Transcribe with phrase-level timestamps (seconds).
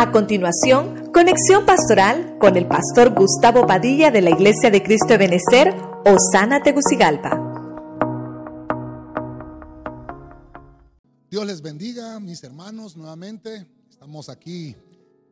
[0.00, 5.18] A continuación, conexión pastoral con el pastor Gustavo Padilla de la Iglesia de Cristo de
[5.18, 5.74] Benecer,
[6.06, 7.36] Osana Tegucigalpa.
[11.30, 13.66] Dios les bendiga, mis hermanos, nuevamente.
[13.90, 14.74] Estamos aquí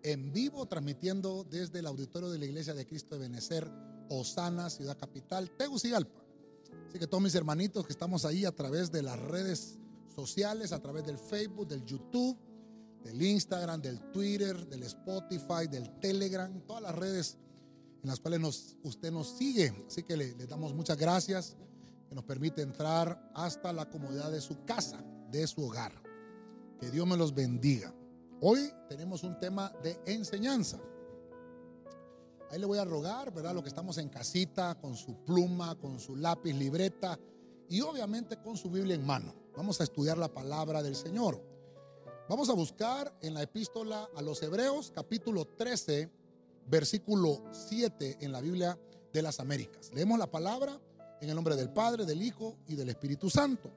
[0.03, 3.67] en vivo transmitiendo desde el auditorio de la Iglesia de Cristo de Benecer,
[4.11, 6.21] Osana, ciudad capital, Tegucigalpa.
[6.91, 9.79] Así que todos mis hermanitos que estamos ahí a través de las redes
[10.15, 12.37] sociales, a través del Facebook, del YouTube,
[13.09, 17.39] del Instagram, del Twitter, del Spotify, del Telegram, todas las redes
[18.03, 19.73] en las cuales nos, usted nos sigue.
[19.87, 21.57] Así que le, le damos muchas gracias
[22.07, 25.93] que nos permite entrar hasta la comodidad de su casa, de su hogar.
[26.79, 27.95] Que Dios me los bendiga.
[28.43, 30.79] Hoy tenemos un tema de enseñanza.
[32.51, 33.55] Ahí le voy a rogar, ¿verdad?
[33.55, 37.19] Lo que estamos en casita, con su pluma, con su lápiz, libreta
[37.71, 39.35] y obviamente con su Biblia en mano.
[39.57, 41.48] Vamos a estudiar la palabra del Señor.
[42.29, 46.11] Vamos a buscar en la epístola a los Hebreos, capítulo 13,
[46.67, 48.79] versículo 7 en la Biblia
[49.15, 49.91] de las Américas.
[49.95, 50.79] Leemos la palabra
[51.23, 53.71] en el nombre del Padre, del Hijo y del Espíritu Santo.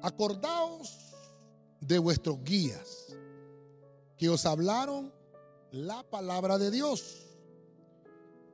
[0.00, 1.12] Acordaos
[1.80, 3.16] de vuestros guías
[4.16, 5.12] que os hablaron
[5.72, 7.26] la palabra de Dios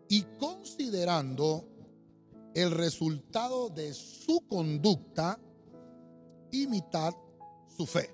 [0.09, 1.69] y considerando
[2.55, 5.39] el resultado de su conducta,
[6.51, 7.13] imitad
[7.79, 8.11] su fe.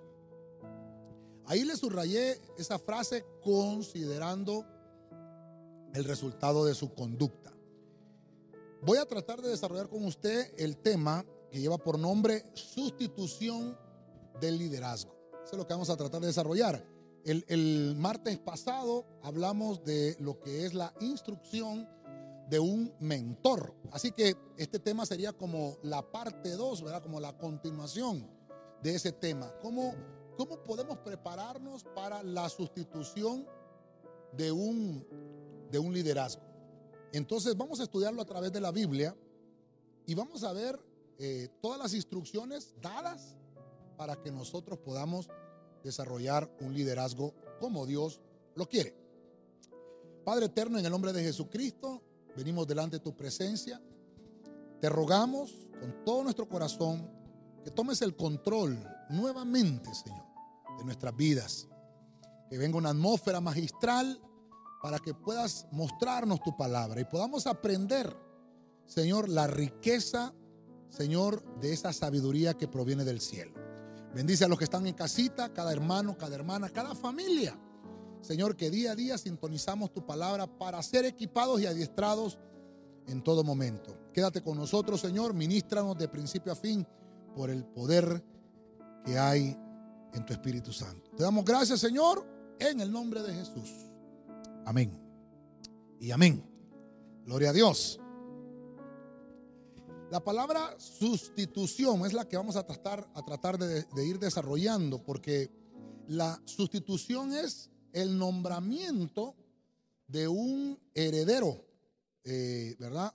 [1.46, 4.66] Ahí le subrayé esa frase considerando
[5.94, 7.50] el resultado de su conducta.
[8.82, 13.78] Voy a tratar de desarrollar con usted el tema que lleva por nombre sustitución
[14.38, 15.14] del liderazgo.
[15.42, 16.86] Eso es lo que vamos a tratar de desarrollar.
[17.24, 21.88] El, el martes pasado hablamos de lo que es la instrucción
[22.50, 23.74] de un mentor.
[23.92, 27.02] Así que este tema sería como la parte 2, ¿verdad?
[27.02, 28.33] Como la continuación
[28.84, 29.50] de ese tema.
[29.62, 29.94] ¿Cómo,
[30.36, 33.46] ¿Cómo podemos prepararnos para la sustitución
[34.36, 35.02] de un,
[35.70, 36.42] de un liderazgo?
[37.10, 39.16] Entonces vamos a estudiarlo a través de la Biblia
[40.04, 40.78] y vamos a ver
[41.18, 43.34] eh, todas las instrucciones dadas
[43.96, 45.30] para que nosotros podamos
[45.82, 48.20] desarrollar un liderazgo como Dios
[48.54, 48.94] lo quiere.
[50.26, 52.02] Padre eterno, en el nombre de Jesucristo,
[52.36, 53.80] venimos delante de tu presencia.
[54.78, 57.23] Te rogamos con todo nuestro corazón
[57.64, 60.24] que tomes el control nuevamente, Señor,
[60.78, 61.66] de nuestras vidas.
[62.50, 64.20] Que venga una atmósfera magistral
[64.82, 68.14] para que puedas mostrarnos tu palabra y podamos aprender,
[68.84, 70.34] Señor, la riqueza,
[70.90, 73.54] Señor, de esa sabiduría que proviene del cielo.
[74.14, 77.58] Bendice a los que están en casita, cada hermano, cada hermana, cada familia.
[78.20, 82.38] Señor, que día a día sintonizamos tu palabra para ser equipados y adiestrados
[83.06, 83.98] en todo momento.
[84.12, 86.86] Quédate con nosotros, Señor, ministranos de principio a fin
[87.34, 88.22] por el poder
[89.04, 89.56] que hay
[90.12, 91.10] en tu Espíritu Santo.
[91.16, 92.24] Te damos gracias, Señor,
[92.58, 93.70] en el nombre de Jesús.
[94.64, 94.98] Amén.
[96.00, 96.42] Y amén.
[97.24, 98.00] Gloria a Dios.
[100.10, 105.50] La palabra sustitución es la que vamos a tratar, a tratar de, ir desarrollando, porque
[106.06, 109.34] la sustitución es el nombramiento
[110.06, 111.64] de un heredero,
[112.22, 113.12] eh, ¿verdad?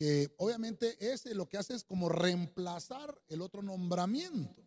[0.00, 4.62] Que obviamente ese lo que hace es como reemplazar el otro nombramiento,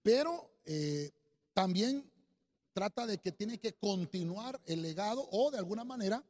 [0.00, 1.10] pero eh,
[1.52, 2.08] también
[2.72, 6.22] trata de que tiene que continuar el legado o de alguna manera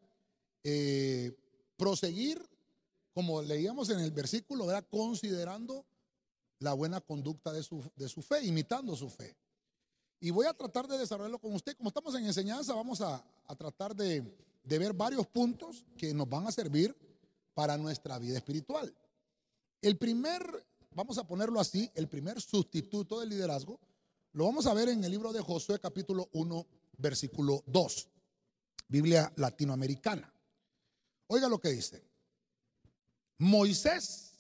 [0.65, 1.37] eh,
[1.77, 2.43] proseguir
[3.13, 5.85] como leíamos en el versículo, considerando
[6.61, 9.37] la buena conducta de su, de su fe, imitando su fe.
[10.19, 11.77] Y voy a tratar de desarrollarlo con usted.
[11.77, 14.23] Como estamos en enseñanza, vamos a, a tratar de,
[14.65, 16.97] de, ver varios puntos que nos van a servir
[17.59, 18.95] para nuestra vida espiritual.
[19.83, 23.81] El primer, vamos a ponerlo así, el primer sustituto del liderazgo,
[24.35, 26.67] lo vamos a ver en el libro de Josué capítulo 1,
[26.99, 28.09] versículo 2,
[28.87, 30.33] Biblia latinoamericana.
[31.27, 32.01] Oiga lo que dice.
[33.39, 34.35] Moisés,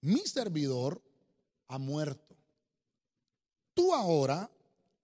[0.00, 1.02] mi servidor,
[1.68, 2.34] ha muerto.
[3.74, 4.50] Tú ahora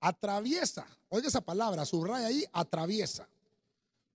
[0.01, 3.29] atraviesa, oiga esa palabra, subraya ahí, atraviesa.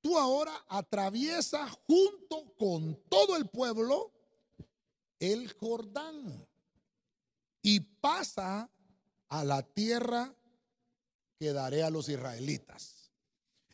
[0.03, 4.11] Tú ahora atraviesa junto con todo el pueblo
[5.17, 6.45] el Jordán
[7.61, 8.69] y pasa
[9.29, 10.35] a la tierra
[11.39, 13.13] que daré a los israelitas.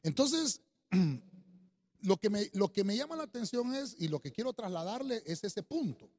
[0.03, 0.61] Entonces,
[2.01, 5.23] lo que, me, lo que me llama la atención es, y lo que quiero trasladarle
[5.25, 6.11] es ese punto.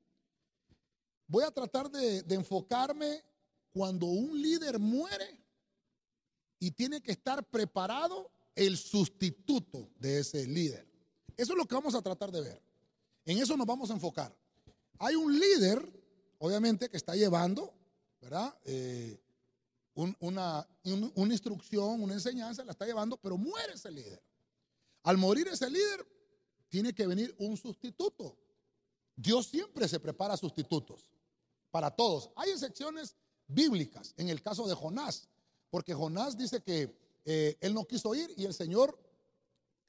[1.29, 3.23] Voy a tratar de, de enfocarme
[3.71, 5.41] cuando un líder muere
[6.59, 10.87] y tiene que estar preparado el sustituto de ese líder.
[11.35, 12.63] Eso es lo que vamos a tratar de ver.
[13.25, 14.37] En eso nos vamos a enfocar.
[14.99, 15.83] Hay un líder,
[16.39, 17.73] obviamente, que está llevando,
[18.21, 18.55] ¿verdad?
[18.65, 19.19] Eh,
[19.95, 20.69] una,
[21.15, 24.23] una instrucción, una enseñanza, la está llevando, pero muere ese líder.
[25.05, 26.07] Al morir ese líder,
[26.69, 28.37] tiene que venir un sustituto.
[29.17, 31.07] Dios siempre se prepara sustitutos
[31.71, 32.31] para todos.
[32.37, 33.17] Hay excepciones
[33.47, 35.31] bíblicas en el caso de Jonás,
[35.71, 36.95] porque Jonás dice que
[37.25, 38.99] eh, él no quiso ir y el Señor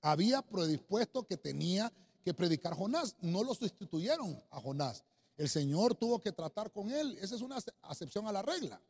[0.01, 1.91] había predispuesto que tenía
[2.23, 3.15] que predicar Jonás.
[3.21, 5.03] No lo sustituyeron a Jonás.
[5.37, 7.17] El Señor tuvo que tratar con él.
[7.21, 8.81] Esa es una acepción a la regla.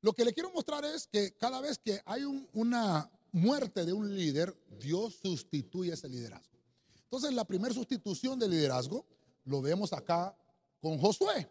[0.00, 4.16] Lo que le quiero mostrar es que cada vez que hay una muerte de un
[4.16, 6.56] líder, Dios sustituye ese liderazgo.
[7.04, 9.04] Entonces, la primera sustitución de liderazgo
[9.44, 10.36] lo vemos acá
[10.80, 11.50] con Josué.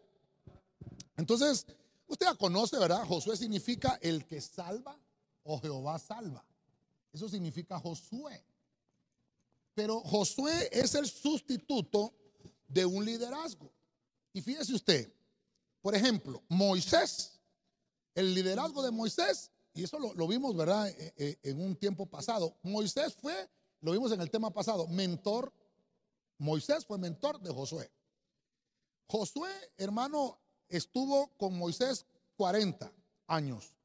[1.18, 1.66] Entonces,
[2.08, 3.06] usted ya conoce, ¿verdad?
[3.06, 4.98] Josué significa el que salva
[5.48, 6.46] o Jehová salva.
[7.12, 8.44] Eso significa Josué.
[9.74, 12.14] Pero Josué es el sustituto
[12.68, 13.72] de un liderazgo.
[14.34, 15.12] Y fíjese usted,
[15.82, 17.40] por ejemplo, Moisés,
[18.14, 20.90] el liderazgo de Moisés, y eso lo, vimos, ¿verdad?
[20.90, 22.58] E, e, en un tiempo pasado.
[22.64, 23.50] Moisés fue,
[23.82, 25.54] lo vimos en el tema pasado, mentor.
[26.40, 27.92] Moisés fue mentor de Josué.
[29.08, 32.06] Josué, hermano, estuvo con Moisés
[32.36, 32.92] 40
[33.28, 33.77] años.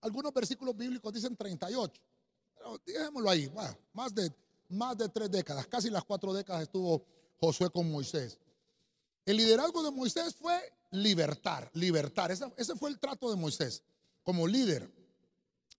[0.00, 2.00] Algunos versículos bíblicos dicen 38.
[2.84, 3.50] Pero ahí,
[3.92, 4.32] más, de,
[4.68, 7.04] más de tres décadas, casi las cuatro décadas estuvo
[7.40, 8.38] Josué con Moisés.
[9.24, 12.30] El liderazgo de Moisés fue libertar, libertar.
[12.30, 13.82] Ese, ese fue el trato de Moisés
[14.22, 14.90] como líder.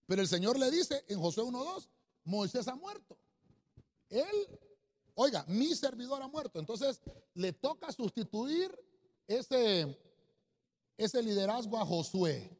[0.06, 1.88] Pero el Señor le dice en Josué 1.2,
[2.24, 3.16] Moisés ha muerto.
[4.08, 4.48] Él,
[5.14, 6.58] oiga, mi servidor ha muerto.
[6.58, 7.00] Entonces
[7.34, 8.70] le toca sustituir
[9.26, 9.98] ese,
[10.96, 12.50] ese liderazgo a Josué.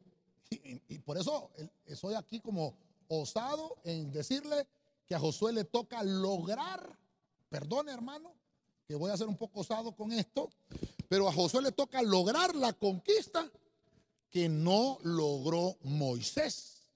[0.49, 1.49] Y, por eso
[1.95, 4.67] soy aquí como osado en decirle
[5.05, 6.97] que a Josué le toca lograr,
[7.49, 8.33] perdone hermano,
[8.87, 10.49] que voy a ser un poco osado con esto,
[11.09, 13.49] pero a Josué le toca lograr la conquista
[14.29, 16.87] que no logró Moisés.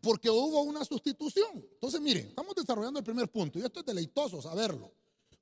[0.00, 1.66] Porque hubo una sustitución.
[1.74, 4.92] Entonces, miren, estamos desarrollando el primer punto y esto es deleitoso saberlo.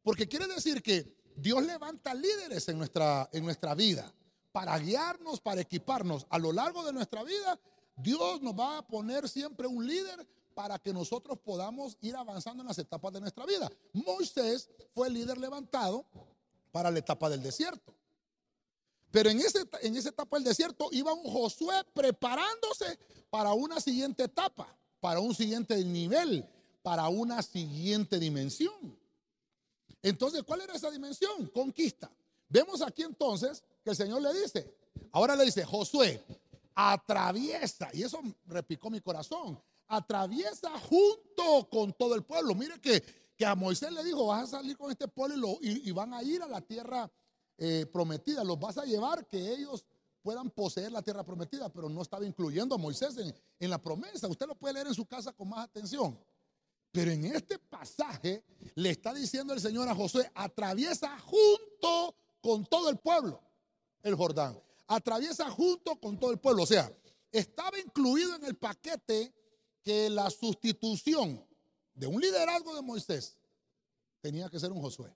[0.02, 4.12] Porque quiere decir que Dios levanta líderes en nuestra, en nuestra vida
[4.52, 6.26] para guiarnos, para equiparnos.
[6.31, 7.58] A lo largo de nuestra vida,
[7.96, 12.69] Dios nos va a poner siempre un líder para que nosotros podamos ir avanzando en
[12.69, 13.70] las etapas de nuestra vida.
[13.93, 16.04] Moisés fue el líder levantado
[16.70, 17.94] para la etapa del desierto.
[19.10, 22.99] Pero en, ese, en esa etapa del desierto iba un Josué preparándose
[23.31, 26.46] para una siguiente etapa, para un siguiente nivel,
[26.82, 28.99] para una siguiente dimensión.
[30.02, 31.46] Entonces, ¿cuál era esa dimensión?
[31.49, 32.10] Conquista.
[32.52, 34.76] Vemos aquí entonces que el Señor le dice,
[35.10, 36.22] ahora le dice, Josué,
[36.75, 39.58] atraviesa, y eso repicó mi corazón,
[39.88, 42.54] atraviesa junto con todo el pueblo.
[42.54, 43.02] Mire que,
[43.38, 46.43] que a Moisés le dijo, vas a salir con este pueblo y, van a ir
[46.43, 47.10] a la tierra
[47.56, 49.87] eh, prometida, los vas a llevar que ellos
[50.20, 54.28] puedan poseer la tierra prometida, pero no estaba incluyendo a Moisés en, en la promesa.
[54.28, 56.19] Usted lo puede leer en su casa con más atención.
[56.90, 58.44] Pero en este pasaje
[58.75, 63.40] le está diciendo el Señor a Josué, atraviesa junto con todo el pueblo
[64.02, 64.60] el Jordán.
[64.88, 66.64] Atraviesa junto con todo el pueblo.
[66.64, 66.92] O sea,
[67.30, 69.32] estaba incluido en el paquete
[69.82, 71.42] que la sustitución
[71.94, 73.38] de un liderazgo de Moisés
[74.20, 75.14] tenía que ser un Josué.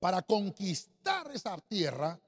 [0.00, 2.20] Para conquistar esa tierra,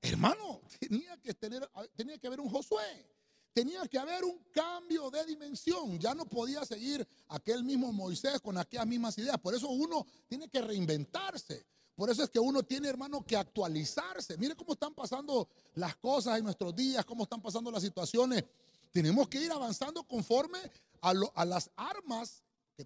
[0.00, 3.06] hermano, tenía que, tener, tenía que haber un Josué.
[3.52, 5.98] Tenía que haber un cambio de dimensión.
[5.98, 9.38] Ya no podía seguir aquel mismo Moisés con aquellas mismas ideas.
[9.40, 11.66] Por eso uno tiene que reinventarse.
[11.94, 14.36] Por eso es que uno tiene, hermano, que actualizarse.
[14.38, 18.44] Mire cómo están pasando las cosas en nuestros días, cómo están pasando las situaciones.
[18.90, 20.58] Tenemos que ir avanzando conforme
[21.00, 22.42] a, las armas
[22.76, 22.84] que,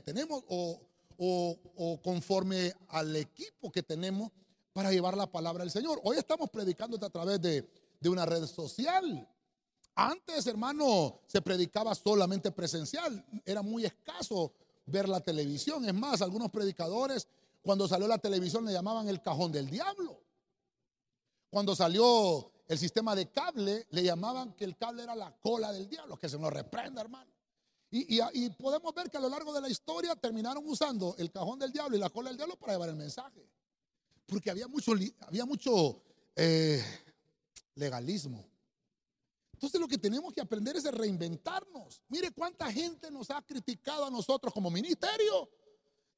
[0.00, 0.80] tenemos o,
[1.16, 4.30] o, conforme al equipo que tenemos
[4.72, 6.00] para llevar la palabra del Señor.
[6.04, 7.68] Hoy estamos predicando a través de,
[8.00, 9.28] de una red social.
[9.94, 13.24] Antes, hermano, se predicaba solamente presencial.
[13.44, 14.52] Era muy escaso
[14.86, 15.84] ver la televisión.
[15.84, 17.26] Es más, algunos predicadores,
[17.62, 20.22] cuando salió la televisión, le llamaban el cajón del diablo.
[21.50, 25.88] Cuando salió el sistema de cable, le llamaban que el cable era la cola del
[25.88, 26.16] diablo.
[26.18, 27.30] Que se nos reprenda, hermano.
[27.90, 31.58] Y, y, podemos ver que a lo largo de la historia terminaron usando el cajón
[31.58, 33.48] del diablo y la cola del diablo para llevar el mensaje.
[34.26, 36.02] Porque había mucho, había mucho
[36.36, 36.84] eh,
[37.76, 38.46] legalismo.
[39.54, 42.02] Entonces lo que tenemos que aprender es reinventarnos.
[42.08, 45.48] Mire cuánta gente nos ha criticado a nosotros como ministerio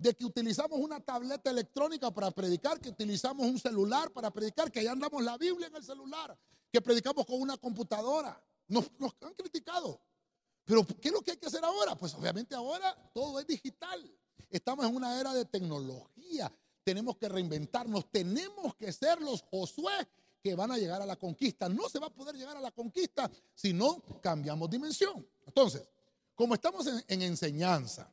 [0.01, 4.81] de que utilizamos una tableta electrónica para predicar, que utilizamos un celular para predicar, que
[4.81, 6.37] allá andamos la Biblia en el celular,
[6.73, 8.43] que predicamos con una computadora.
[8.69, 10.01] Nos, nos han criticado.
[10.65, 11.97] Pero ¿qué es lo que hay que hacer ahora?
[11.97, 14.11] Pues obviamente ahora todo es digital.
[14.49, 16.51] Estamos en una era de tecnología.
[16.83, 18.11] Tenemos que reinventarnos.
[18.11, 20.09] Tenemos que ser los Josué
[20.43, 21.69] que van a llegar a la conquista.
[21.69, 25.27] No se va a poder llegar a la conquista si no cambiamos dimensión.
[25.47, 25.87] Entonces,
[26.35, 28.11] como estamos en, enseñanza,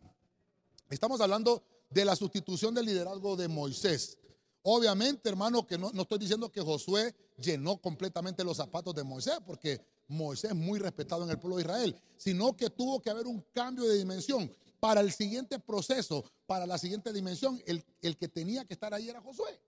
[0.89, 4.17] estamos hablando de la sustitución del liderazgo de Moisés.
[4.63, 9.39] Obviamente, hermano, que no, no, estoy diciendo que Josué llenó completamente los zapatos de Moisés,
[9.45, 13.27] porque Moisés es muy respetado en el pueblo de Israel, sino que tuvo que haber
[13.27, 14.51] un cambio de dimensión.
[14.79, 19.09] Para el siguiente proceso, para la siguiente dimensión, el, el que tenía que estar ahí
[19.09, 19.59] era Josué.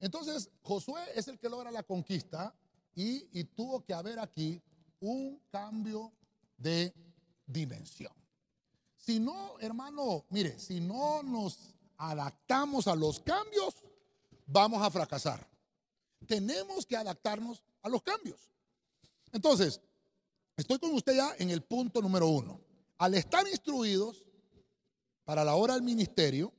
[0.00, 2.54] Entonces, Josué es el que logra la conquista
[2.94, 4.60] y, tuvo que haber aquí
[5.00, 6.12] un cambio
[6.56, 6.92] de
[7.46, 8.12] dimensión.
[9.04, 13.74] Si no, hermano, mire, si no nos adaptamos a los cambios,
[14.46, 15.44] vamos a fracasar.
[16.24, 18.48] Tenemos que adaptarnos a los cambios.
[19.32, 19.80] Entonces,
[20.56, 22.60] estoy con usted ya en el punto número uno.
[22.96, 24.24] Al estar instruidos
[25.24, 26.52] para la hora del ministerio,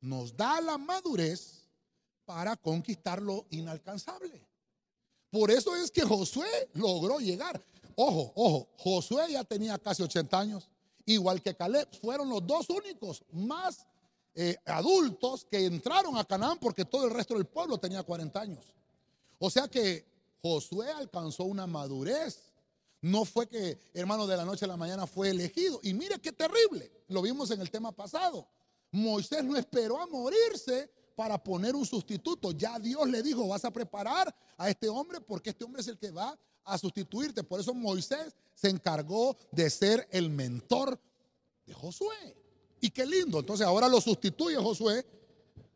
[0.00, 1.64] nos da la madurez
[2.24, 4.46] para conquistar lo inalcanzable.
[5.28, 7.60] Por eso es que Josué logró llegar.
[7.96, 10.69] Ojo, ojo, Josué ya tenía casi 80 años,
[11.14, 11.88] igual que Caleb.
[12.00, 13.86] Fueron los dos únicos más
[14.34, 18.64] eh, adultos que entraron a Canaán porque todo el resto del pueblo tenía 40 años.
[19.38, 20.04] O sea que
[20.42, 22.52] Josué alcanzó una madurez.
[23.02, 25.80] No fue que, hermano, de la noche a la mañana fue elegido.
[25.82, 26.90] Y mire qué terrible.
[27.08, 28.46] Lo vimos en el tema pasado.
[28.92, 32.52] Moisés no esperó a morirse para poner un sustituto.
[32.52, 35.98] Ya Dios le dijo, vas a preparar a este hombre porque este hombre es el
[35.98, 37.42] que va a sustituirte.
[37.42, 41.00] Por eso Moisés se encargó de ser el mentor
[41.66, 42.36] de Josué.
[42.80, 43.38] Y qué lindo.
[43.40, 45.04] Entonces ahora lo sustituye Josué,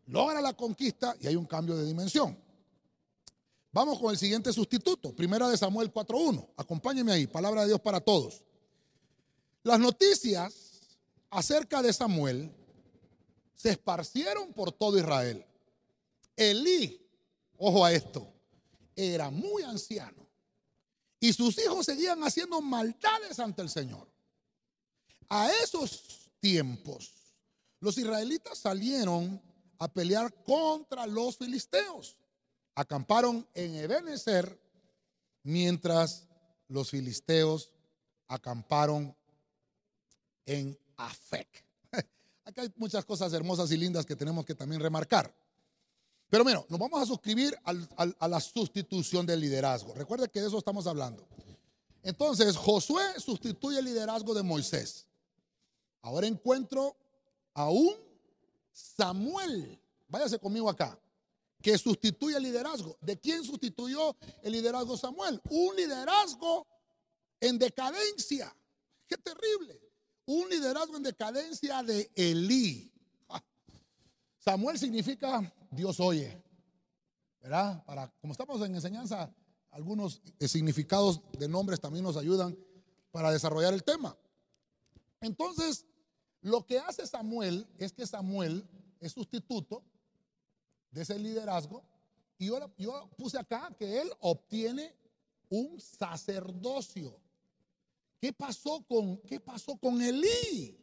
[0.07, 2.39] logra la conquista y hay un cambio de dimensión.
[3.73, 5.15] Vamos con el siguiente sustituto.
[5.15, 6.49] Primera de Samuel 4.1.
[6.57, 7.27] Acompáñeme ahí.
[7.27, 8.45] Palabra de Dios para todos.
[9.65, 10.55] Las noticias
[11.31, 12.53] acerca de Samuel
[13.57, 15.45] se esparcieron por todo Israel.
[16.37, 17.01] Elí,
[17.57, 18.33] ojo a esto,
[18.95, 20.24] era muy anciano
[21.25, 24.07] y sus hijos seguían haciendo maldades ante el Señor.
[25.31, 27.15] A esos tiempos,
[27.81, 29.41] los israelitas salieron
[29.79, 32.19] a pelear contra los filisteos.
[32.75, 34.61] Acamparon en Ebenezer
[35.45, 36.29] mientras
[36.69, 37.73] los filisteos
[38.29, 39.17] acamparon
[40.45, 41.65] en Afec.
[42.45, 45.35] Acá hay muchas cosas hermosas y lindas que tenemos que también remarcar.
[46.35, 49.95] Pero bueno, nos vamos a suscribir a la sustitución del liderazgo.
[49.95, 51.25] Recuerde que de eso estamos hablando.
[52.03, 55.07] Entonces, Josué sustituye el liderazgo de Moisés.
[56.03, 56.97] Ahora encuentro
[57.55, 57.95] a un
[58.73, 59.81] Samuel.
[60.09, 60.99] Váyase conmigo acá.
[61.63, 62.99] Que sustituye el liderazgo.
[63.01, 65.41] ¿De quién sustituyó el liderazgo Samuel?
[65.51, 66.67] Un liderazgo
[67.39, 68.53] en decadencia.
[69.07, 69.81] Qué terrible
[70.27, 72.91] un liderazgo en decadencia de Elí.
[73.29, 73.41] Ah.
[74.41, 76.43] Samuel significa Dios oye.
[77.41, 77.85] ¿Verdad?
[77.85, 79.31] Para, como estamos en enseñanza,
[79.71, 82.57] algunos eh, significados de nombres también nos ayudan
[83.11, 84.17] para desarrollar el tema.
[85.21, 85.85] Entonces,
[86.41, 88.67] lo que hace Samuel es que Samuel
[89.01, 89.83] es sustituto
[90.91, 91.83] de ese liderazgo.
[92.39, 92.47] Y
[92.79, 94.95] yo, puse acá que él obtiene
[95.49, 97.21] un sacerdocio.
[98.21, 100.79] ¿Qué pasó con, qué pasó con Elí?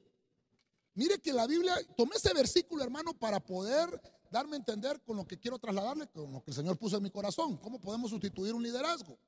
[0.93, 3.89] Mire que la Biblia, tomé ese versículo, hermano, para poder
[4.31, 7.03] darme a entender con lo que quiero trasladarle, con lo que el Señor puso en
[7.03, 7.57] mi corazón.
[7.57, 9.19] ¿Cómo podemos sustituir un liderazgo?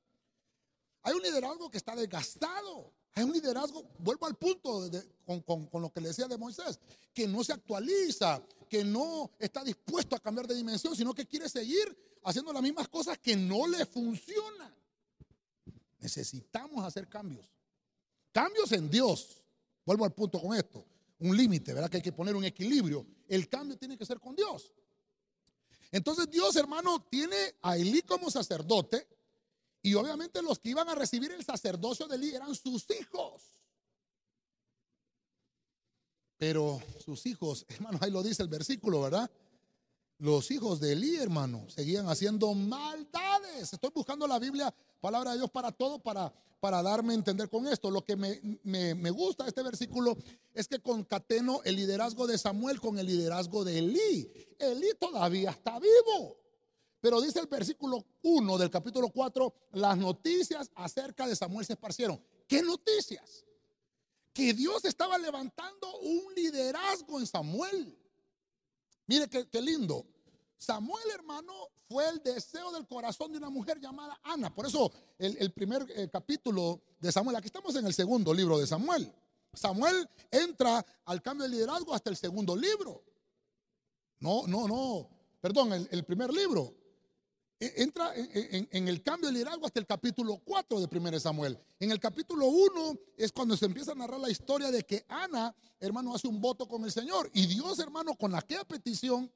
[1.03, 2.93] Hay un liderazgo que está desgastado.
[3.15, 4.89] Hay un liderazgo, vuelvo al punto
[5.23, 6.79] con, con, lo que le decía de Moisés,
[7.13, 11.47] que no se actualiza, que no está dispuesto a cambiar de dimensión, sino que quiere
[11.47, 14.73] seguir haciendo las mismas cosas que no le funcionan.
[15.99, 17.51] Necesitamos hacer cambios.
[18.31, 19.43] Cambios en Dios.
[19.85, 20.83] Vuelvo al punto con esto.
[21.19, 21.89] Un límite, ¿verdad?
[21.89, 23.05] Que hay que poner un equilibrio.
[23.27, 24.71] El cambio tiene que ser con Dios.
[25.93, 29.07] Entonces Dios, hermano, tiene a Elí como sacerdote.
[29.83, 33.43] Y obviamente los que iban a recibir el sacerdocio de Elí eran sus hijos.
[36.37, 39.29] Pero sus hijos, hermano, ahí lo dice el versículo, ¿verdad?
[40.23, 43.73] Los hijos de Elí, hermano, seguían haciendo maldades.
[43.73, 47.67] Estoy buscando la Biblia, palabra de Dios para todo, para para darme a entender con
[47.67, 47.91] esto.
[47.91, 50.15] Lo que me, me, gusta de este versículo
[50.53, 54.31] es que concateno el liderazgo de Samuel con el liderazgo de Elí.
[54.57, 56.37] Elí todavía está vivo.
[57.01, 62.23] Pero dice el versículo 1 del capítulo 4, las noticias acerca de Samuel se esparcieron.
[62.47, 63.43] ¿Qué noticias?
[64.31, 67.99] Que Dios estaba levantando un liderazgo en Samuel.
[69.05, 70.05] Mire qué, qué lindo.
[70.63, 71.51] Samuel, hermano,
[71.89, 74.53] fue el deseo del corazón de una mujer llamada Ana.
[74.55, 78.65] Por eso el, primer eh, capítulo de Samuel, aquí estamos en el segundo libro de
[78.65, 79.13] Samuel.
[79.53, 83.03] Samuel entra al cambio de liderazgo hasta el segundo libro.
[84.19, 85.09] No, no, no,
[85.41, 86.73] perdón, el, primer libro.
[87.59, 91.59] e, entra en, el cambio de liderazgo hasta el capítulo 4 de 1 Samuel.
[91.77, 95.53] En el capítulo 1 es cuando se empieza a narrar la historia de que Ana,
[95.81, 97.29] hermano, hace un voto con el Señor.
[97.33, 99.29] Y Dios, hermano, con aquella petición,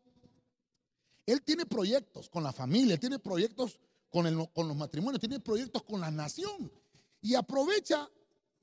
[1.27, 3.77] Él tiene proyectos con la familia, tiene proyectos
[4.09, 6.71] con, los matrimonios, tiene proyectos con la nación.
[7.21, 8.09] Y aprovecha,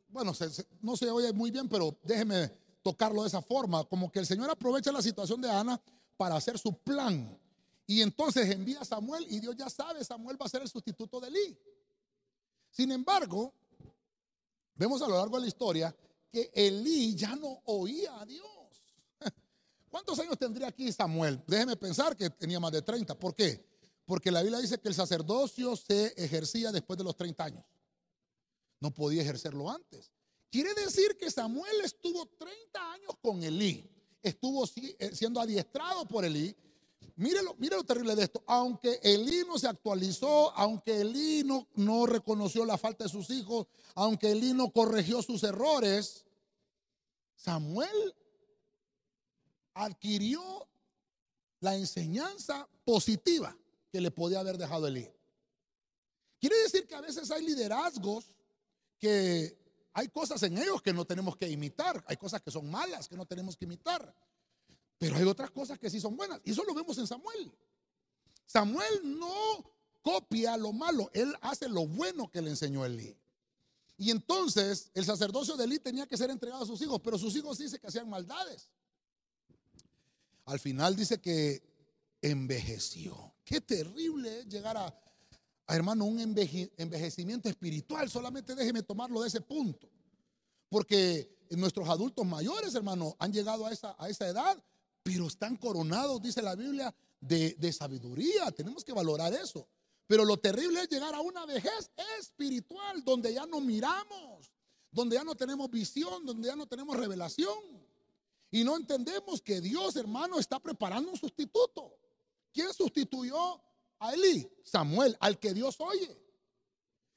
[0.08, 0.32] bueno,
[0.80, 2.50] no se oye muy bien, pero déjeme
[2.82, 5.80] tocarlo de esa forma, como que el Señor aprovecha la situación de Ana
[6.16, 7.38] para hacer su plan.
[7.86, 11.20] Y entonces envía a Samuel y Dios ya sabe, Samuel va a ser el sustituto
[11.20, 11.58] de Elí.
[12.70, 13.52] Sin embargo,
[14.74, 15.94] vemos a lo largo de la historia
[16.32, 18.48] que Elí ya no oía a Dios.
[19.94, 21.40] ¿Cuántos años tendría aquí Samuel?
[21.46, 23.16] Déjeme pensar que tenía más de 30.
[23.16, 23.64] ¿Por qué?
[24.04, 27.64] Porque la Biblia dice que el sacerdocio se ejercía después de los 30 años.
[28.80, 30.10] No podía ejercerlo antes.
[30.50, 33.88] Quiere decir que Samuel estuvo 30 años con Elí.
[34.20, 34.64] Estuvo
[34.98, 36.56] eh, siendo adiestrado por Elí.
[37.14, 38.42] Mire lo, lo terrible de esto.
[38.48, 43.68] Aunque Elí no se actualizó, aunque Elí no, no reconoció la falta de sus hijos,
[43.94, 46.24] aunque Elí no corrigió sus errores,
[47.36, 48.12] Samuel
[49.74, 50.68] adquirió
[51.60, 53.56] la enseñanza positiva
[53.90, 55.08] que le podía haber dejado Elí.
[56.40, 58.36] Quiere decir que a veces hay liderazgos
[58.98, 59.58] que
[59.92, 63.16] hay cosas en ellos que no tenemos que imitar, hay cosas que son malas que
[63.16, 64.14] no tenemos que imitar,
[64.98, 66.40] pero hay otras cosas que sí son buenas.
[66.44, 67.52] Y eso lo vemos en Samuel.
[68.46, 73.16] Samuel no copia lo malo, él hace lo bueno que le enseñó Elí.
[73.96, 77.34] Y entonces el sacerdocio de Elí tenía que ser entregado a sus hijos, pero sus
[77.36, 78.68] hijos dice que hacían maldades.
[80.46, 81.62] Al final dice que
[82.20, 83.34] envejeció.
[83.44, 84.94] Qué terrible es llegar a,
[85.68, 88.10] hermano, un envejecimiento espiritual.
[88.10, 89.90] Solamente déjeme tomarlo de ese punto.
[90.68, 94.62] Porque nuestros adultos mayores, hermano, han llegado a esa, a esa edad,
[95.02, 98.50] pero están coronados, dice la Biblia, de, de sabiduría.
[98.52, 99.68] Tenemos que valorar eso.
[100.06, 104.52] Pero lo terrible es llegar a una vejez espiritual donde ya no miramos,
[104.90, 107.58] donde ya no tenemos visión, donde ya no tenemos revelación.
[108.54, 111.98] Y no entendemos que Dios, hermano, está preparando un sustituto.
[112.52, 113.60] ¿Quién sustituyó
[113.98, 116.16] a Elí, Samuel, al que Dios oye.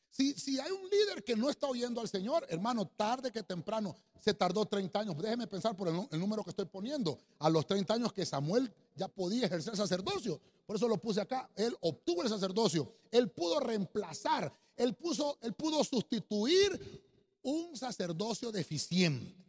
[0.10, 3.95] Si, si, hay un líder que no está oyendo al Señor, hermano, tarde que temprano,
[4.19, 5.15] se tardó 30 años.
[5.19, 7.19] Déjeme pensar por el, el, número que estoy poniendo.
[7.38, 10.41] A los 30 años que Samuel ya podía ejercer sacerdocio.
[10.65, 11.52] Por eso lo puse acá.
[11.56, 12.91] Él obtuvo el sacerdocio.
[13.12, 14.52] Él pudo reemplazar.
[14.76, 17.00] Él, puso, él pudo sustituir
[17.43, 19.46] un sacerdocio deficiente.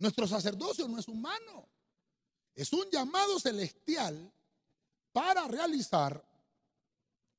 [0.00, 1.68] Nuestro sacerdocio no es humano.
[2.54, 4.32] Es un llamado celestial
[5.12, 6.26] para realizar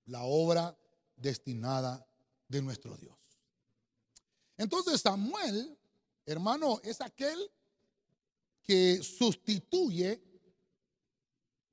[0.05, 0.77] la obra
[1.15, 2.07] destinada
[2.47, 3.17] de nuestro Dios.
[4.57, 5.77] Entonces Samuel,
[6.25, 7.51] hermano, es aquel
[8.63, 10.21] que sustituye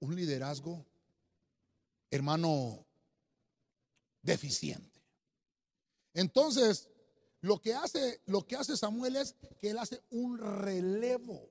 [0.01, 0.87] un liderazgo,
[2.11, 2.87] hermano,
[4.23, 5.03] deficiente.
[6.15, 6.89] Entonces,
[7.41, 11.51] lo que hace, lo que hace Samuel es que él hace un relevo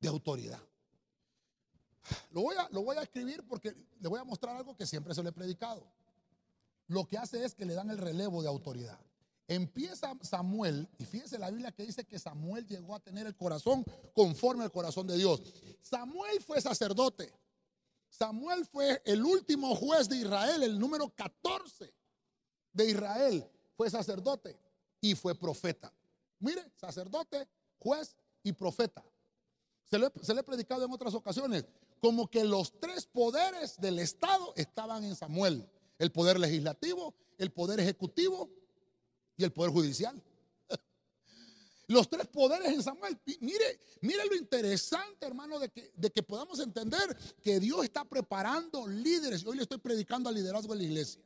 [0.00, 0.60] de autoridad.
[2.30, 5.14] Lo voy, a, lo voy a escribir porque le voy a mostrar algo que siempre
[5.14, 5.84] se le he predicado.
[6.86, 8.98] Lo que hace es que le dan el relevo de autoridad.
[9.48, 13.84] Empieza Samuel, y fíjense la Biblia que dice que Samuel llegó a tener el corazón
[14.14, 15.42] conforme al corazón de Dios.
[15.82, 17.32] Samuel fue sacerdote.
[18.08, 21.92] Samuel fue el último juez de Israel, el número 14
[22.72, 23.50] de Israel.
[23.76, 24.58] Fue sacerdote
[25.00, 25.92] y fue profeta.
[26.40, 29.04] Mire, sacerdote, juez y profeta.
[29.84, 31.66] Se le he predicado en otras ocasiones
[32.04, 35.66] como que los tres poderes del Estado estaban en Samuel.
[35.98, 38.50] El poder legislativo, el poder ejecutivo
[39.38, 40.22] y el poder judicial.
[41.86, 43.18] Los tres poderes en Samuel.
[43.40, 48.86] Mire, mire lo interesante, hermano, de que, de que podamos entender que Dios está preparando
[48.86, 49.46] líderes.
[49.46, 51.22] Hoy le estoy predicando al liderazgo de la iglesia.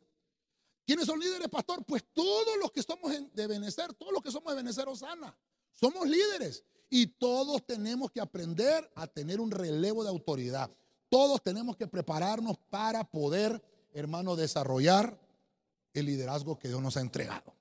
[0.88, 1.84] ¿Quiénes son líderes, pastor?
[1.84, 5.36] Pues todos los que somos de Benecer, todos los que somos de Benecer Osana,
[5.74, 6.64] somos líderes.
[6.88, 10.70] Y todos tenemos que aprender a tener un relevo de autoridad.
[11.10, 15.20] Todos tenemos que prepararnos para poder, hermano, desarrollar
[15.92, 17.54] el liderazgo que Dios nos ha entregado.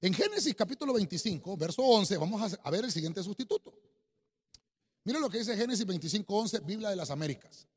[0.00, 3.74] En Génesis capítulo 25, verso 11, vamos a ver el siguiente sustituto.
[5.04, 7.68] Miren lo que dice Génesis 25, 11, Biblia de las Américas.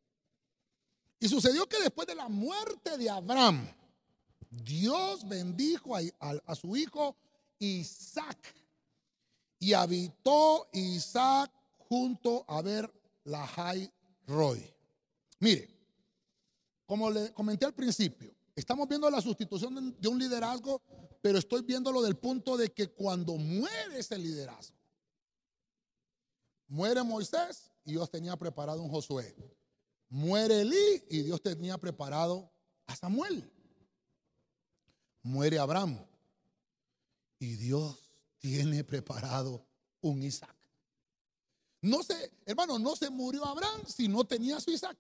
[1.24, 3.66] Y sucedió que después de la muerte de Abraham,
[4.50, 7.16] Dios bendijo a, su hijo
[7.60, 8.54] Isaac
[9.58, 11.50] y habitó Isaac
[11.88, 13.90] junto a ver la High
[14.28, 14.70] Roy.
[15.40, 15.70] Mire,
[16.86, 20.82] como le comenté al principio, estamos viendo la sustitución de un liderazgo,
[21.22, 24.76] pero estoy viéndolo del punto de que cuando muere ese liderazgo,
[26.68, 29.34] muere Moisés y Dios tenía preparado un Josué.
[30.14, 32.54] Muere Elí y Dios tenía preparado
[32.86, 33.52] a Samuel.
[35.24, 36.06] Muere Abraham
[37.40, 37.98] y Dios
[38.38, 39.66] tiene preparado
[40.02, 40.56] un Isaac.
[41.82, 44.98] No se, hermano, no se murió Abraham si no tenía su Isaac.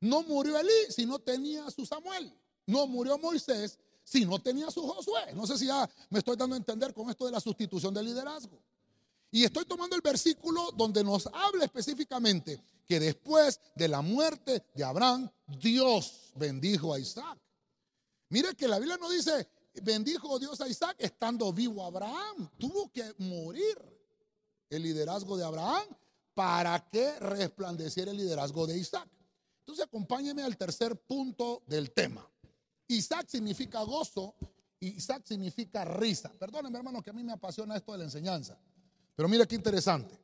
[0.00, 2.30] No murió Elí si no tenía su Samuel.
[2.66, 5.32] No murió Moisés si no tenía su Josué.
[5.34, 8.04] No sé si ya me estoy dando a entender con esto de la sustitución del
[8.04, 8.62] liderazgo.
[9.36, 14.82] Y estoy tomando el versículo donde nos habla específicamente que después de la muerte de
[14.82, 17.38] Abraham, Dios bendijo a Isaac.
[18.30, 19.46] Mire que la Biblia no dice,
[19.82, 22.48] bendijo Dios a Isaac estando vivo Abraham.
[22.56, 23.76] Tuvo que morir
[24.70, 25.84] el liderazgo de Abraham
[26.32, 29.06] para que resplandeciera el liderazgo de Isaac.
[29.58, 32.26] Entonces acompáñeme al tercer punto del tema.
[32.88, 34.34] Isaac significa gozo
[34.80, 36.32] y Isaac significa risa.
[36.38, 38.58] Perdónenme hermano que a mí me apasiona esto de la enseñanza.
[39.16, 40.16] Pero mira qué interesante.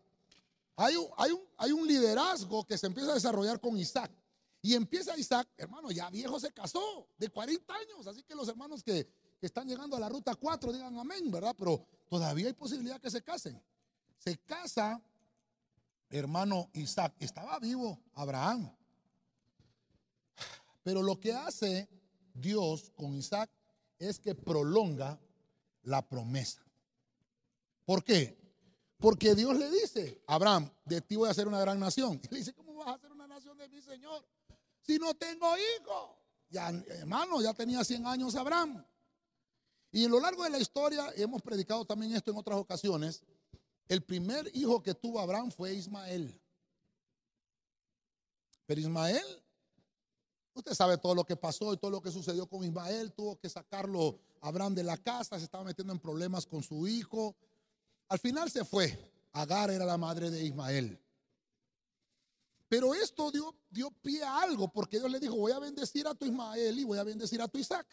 [0.77, 4.13] Hay un, hay, un, hay un liderazgo que se empieza a desarrollar con Isaac.
[4.61, 8.07] Y empieza Isaac, hermano, ya viejo se casó, de 40 años.
[8.07, 9.09] Así que los hermanos que,
[9.41, 11.57] que están llegando a la ruta 4 digan amén, ¿verdad?
[11.59, 13.61] Pero todavía hay posibilidad que se casen.
[14.19, 15.03] Se casa,
[16.11, 17.15] hermano Isaac.
[17.19, 18.71] Estaba vivo Abraham.
[20.85, 21.89] Pero lo que hace
[22.35, 23.51] Dios con Isaac
[23.99, 25.19] es que prolonga
[25.83, 26.63] la promesa.
[27.85, 28.42] ¿Por qué?
[29.03, 32.21] Porque Dios le dice, Abraham, de ti voy a hacer una gran nación.
[32.23, 34.25] Y le dice, ¿cómo vas a hacer una nación de mi Señor
[34.81, 36.19] si no tengo hijo?
[36.49, 38.85] Ya, hermano, ya tenía 100 años Abraham.
[39.91, 43.25] Y en lo largo de la historia, hemos predicado también esto en otras ocasiones,
[43.89, 46.41] el primer hijo que tuvo Abraham fue Ismael.
[48.67, 49.43] Pero Ismael
[50.55, 53.13] Usted sabe todo lo que pasó y todo lo que sucedió con Ismael.
[53.13, 57.35] Tuvo que sacarlo Abraham de la casa, se estaba metiendo en problemas con su hijo.
[58.13, 59.11] Al final se fue.
[59.33, 61.01] Agar era la madre de Ismael.
[62.69, 66.15] Pero esto dio, dio pie a algo, porque Dios le dijo, voy a bendecir a
[66.15, 67.87] tu Ismael y voy a bendecir a tu Isaac.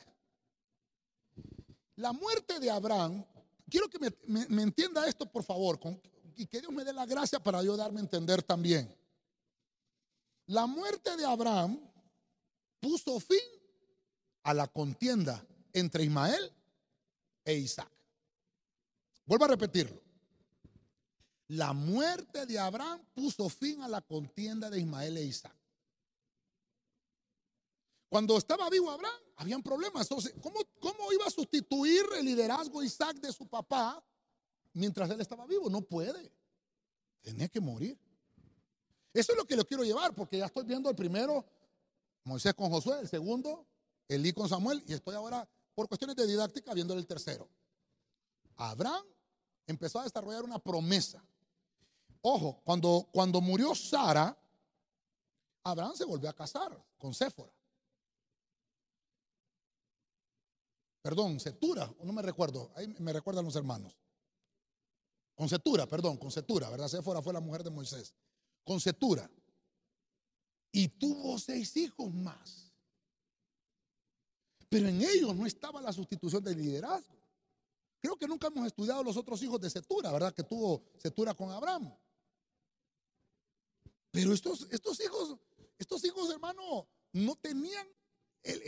[1.96, 3.26] La muerte de Abraham,
[3.70, 5.80] quiero que me, entienda esto por favor,
[6.36, 8.94] y que Dios me dé la gracia para yo darme a entender también.
[10.48, 11.80] La muerte de Abraham
[12.82, 13.40] puso fin
[14.44, 16.52] a la contienda entre Ismael
[17.46, 17.92] e Isaac.
[19.26, 20.09] Vuelvo a repetirlo.
[21.50, 25.56] La muerte de Abraham puso fin a la contienda de Ismael e Isaac.
[28.08, 30.04] Cuando estaba vivo Abraham, habían problemas.
[30.10, 34.04] Entonces, ¿cómo, ¿cómo, iba a sustituir el liderazgo Isaac de su papá
[34.74, 35.70] mientras él estaba vivo?
[35.70, 36.32] No puede.
[37.22, 37.98] Tenía que morir.
[39.12, 41.46] Eso es lo que le quiero llevar, porque ya estoy viendo el primero
[42.26, 43.66] Moisés con Josué, el segundo,
[44.08, 47.50] Elí con Samuel, y estoy ahora, por cuestiones de didáctica, viendo el tercero.
[48.56, 49.06] Abraham
[49.66, 51.24] empezó a desarrollar una promesa.
[52.22, 54.38] Ojo, cuando, cuando murió Sara,
[55.64, 57.52] Abraham se volvió a casar con Séfora.
[61.02, 63.96] Perdón, Setura, no me recuerdo, ahí me recuerdan los hermanos.
[65.34, 66.90] Con Setura, perdón, con Setura, ¿verdad?
[66.90, 68.14] Séfora fue la mujer de Moisés.
[68.66, 69.30] Con Setura
[70.72, 72.72] y tuvo seis hijos más.
[74.68, 77.18] Pero en ellos no estaba la sustitución del liderazgo.
[78.00, 80.34] Creo que nunca hemos estudiado los otros hijos de Setura, ¿verdad?
[80.34, 81.92] Que tuvo Setura con Abraham.
[84.12, 85.36] Pero estos, estos hijos,
[85.78, 87.88] estos hijos, hermano, no tenían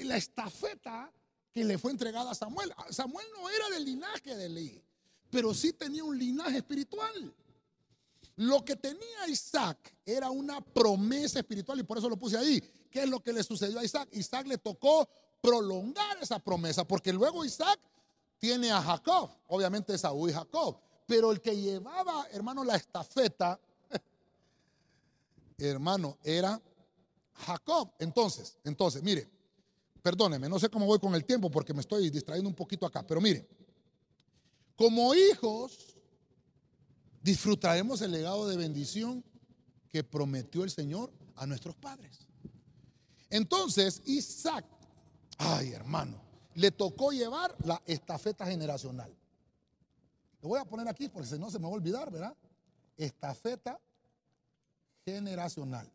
[0.04, 1.12] la estafeta
[1.52, 2.74] que le fue entregada a Samuel.
[2.90, 4.84] Samuel no era del linaje de Leí,
[5.30, 7.34] pero sí tenía un linaje espiritual.
[8.38, 12.62] Lo que tenía Isaac era una promesa espiritual y por eso lo puse ahí.
[12.90, 14.10] ¿Qué es lo que le sucedió a Isaac?
[14.14, 15.08] Isaac le tocó
[15.42, 17.80] prolongar esa promesa, porque luego Isaac
[18.38, 23.60] tiene a Jacob, obviamente Saúl y Jacob, pero el que llevaba, hermano, la estafeta,
[25.70, 26.62] hermano, era
[27.34, 27.94] Jacob.
[28.00, 29.30] Entonces, entonces, mire,
[30.02, 33.06] perdóneme, no sé cómo voy con el tiempo porque me estoy distrayendo un poquito acá,
[33.06, 33.48] pero mire,
[34.76, 35.96] como hijos,
[37.22, 39.24] disfrutaremos el legado de bendición
[39.90, 42.28] que prometió el Señor a nuestros padres.
[43.30, 44.66] Entonces, Isaac,
[45.38, 46.22] ay hermano,
[46.56, 49.16] le tocó llevar la estafeta generacional.
[50.42, 52.36] Lo voy a poner aquí porque si no se me va a olvidar, ¿verdad?
[52.98, 53.80] Estafeta
[55.06, 55.92] generacional.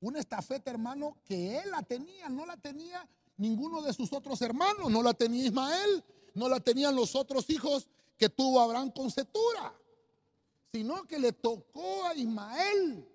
[0.00, 4.90] Una estafeta, hermano, que él la tenía, no la tenía ninguno de sus otros hermanos,
[4.90, 6.04] no la tenía Ismael,
[6.34, 9.74] no la tenían los otros hijos que tuvo Abraham con Setura
[10.76, 13.08] sino que le tocó a Ismael.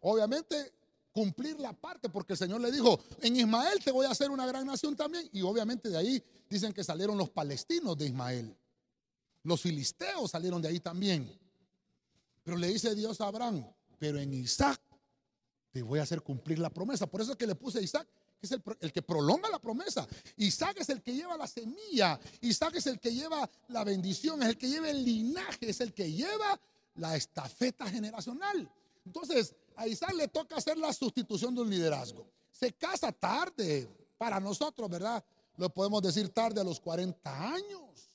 [0.00, 0.72] Obviamente
[1.12, 4.44] cumplir la parte, porque el Señor le dijo, en Ismael te voy a hacer una
[4.44, 5.28] gran nación también.
[5.32, 8.56] Y obviamente de ahí dicen que salieron los palestinos de Ismael.
[9.44, 11.38] Los filisteos salieron de ahí también.
[12.42, 13.64] Pero le dice Dios a Abraham,
[13.98, 14.80] pero en Isaac
[15.70, 17.06] te voy a hacer cumplir la promesa.
[17.06, 18.06] Por eso es que le puse a Isaac,
[18.40, 20.06] que es el, el, que prolonga la promesa.
[20.36, 22.20] Isaac es el que lleva la semilla.
[22.40, 25.94] Isaac es el que lleva la bendición, es el que lleva el linaje, es el
[25.94, 26.60] que lleva
[26.96, 28.70] la estafeta generacional.
[29.06, 32.26] Entonces, a Isaac le toca hacer la sustitución de un liderazgo.
[32.50, 33.88] Se casa tarde,
[34.22, 35.24] para nosotros, ¿verdad?
[35.56, 38.11] Lo podemos decir tarde a los 40 años.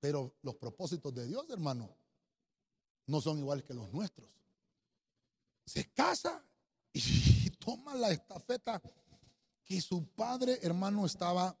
[0.00, 1.90] Pero los propósitos de Dios, hermano,
[3.06, 4.28] no son iguales que los nuestros.
[5.66, 6.42] Se casa
[6.92, 8.80] y toma la estafeta
[9.64, 11.56] que su padre, hermano, estaba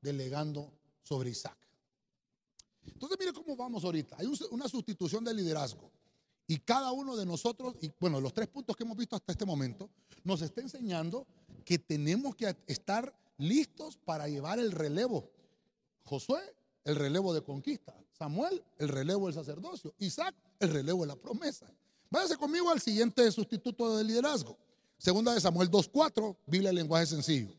[0.00, 0.72] delegando
[1.02, 1.58] sobre Isaac.
[2.86, 4.16] Entonces, mire cómo vamos ahorita.
[4.18, 5.90] Hay una sustitución de liderazgo.
[6.46, 9.44] Y cada uno de nosotros, y bueno, los tres puntos que hemos visto hasta este
[9.44, 9.88] momento,
[10.24, 11.26] nos está enseñando
[11.64, 15.30] que tenemos que estar listos para llevar el relevo.
[16.04, 16.40] Josué,
[16.90, 17.94] el relevo de conquista.
[18.18, 19.94] Samuel, el relevo del sacerdocio.
[19.98, 21.72] Isaac, el relevo de la promesa.
[22.10, 24.58] Váyase conmigo al siguiente sustituto de liderazgo.
[24.98, 27.54] Segunda de Samuel 2.4, Biblia en lenguaje sencillo.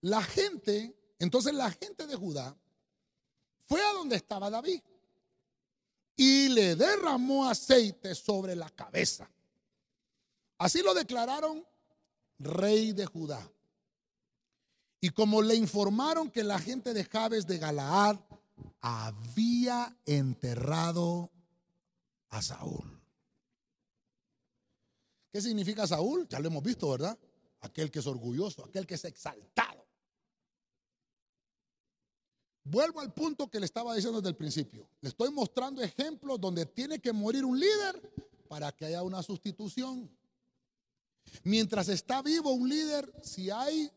[0.00, 2.56] La gente, entonces la gente de Judá
[3.66, 4.80] fue a donde estaba David
[6.14, 9.28] y le derramó aceite sobre la cabeza.
[10.56, 11.66] Así lo declararon
[12.38, 13.50] rey de Judá.
[15.00, 18.18] Y como le informaron que la gente de Jabes de Galaad
[18.80, 21.30] había enterrado
[22.30, 23.00] a Saúl.
[25.32, 26.26] ¿Qué significa Saúl?
[26.28, 27.18] Ya lo hemos visto, ¿verdad?
[27.60, 29.86] Aquel que es orgulloso, aquel que es exaltado.
[32.64, 34.88] Vuelvo al punto que le estaba diciendo desde el principio.
[35.00, 38.00] Le estoy mostrando ejemplos donde tiene que morir un líder
[38.48, 40.10] para que haya una sustitución.
[41.44, 43.90] Mientras está vivo un líder, si hay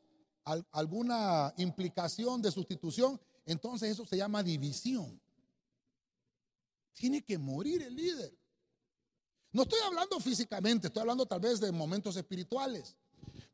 [0.71, 5.19] alguna implicación de sustitución, entonces eso se llama división.
[6.93, 8.38] Tiene que morir el líder.
[9.51, 12.95] No estoy hablando físicamente, estoy hablando tal vez de momentos espirituales.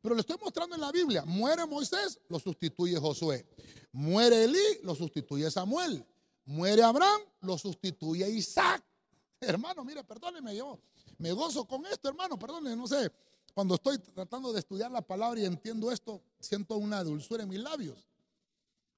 [0.02, 1.24] Pero le estoy mostrando en la Biblia.
[1.24, 3.46] Muere Moisés, lo sustituye Josué.
[3.92, 6.04] Muere Elí, lo sustituye Samuel.
[6.44, 8.84] Muere Abraham, lo sustituye Isaac.
[9.40, 10.78] Hermano, mire, perdóneme, yo
[11.18, 13.10] me gozo con esto, hermano, perdóneme, no sé.
[13.54, 17.60] Cuando estoy tratando de estudiar la palabra y entiendo esto, siento una dulzura en mis
[17.60, 18.08] labios.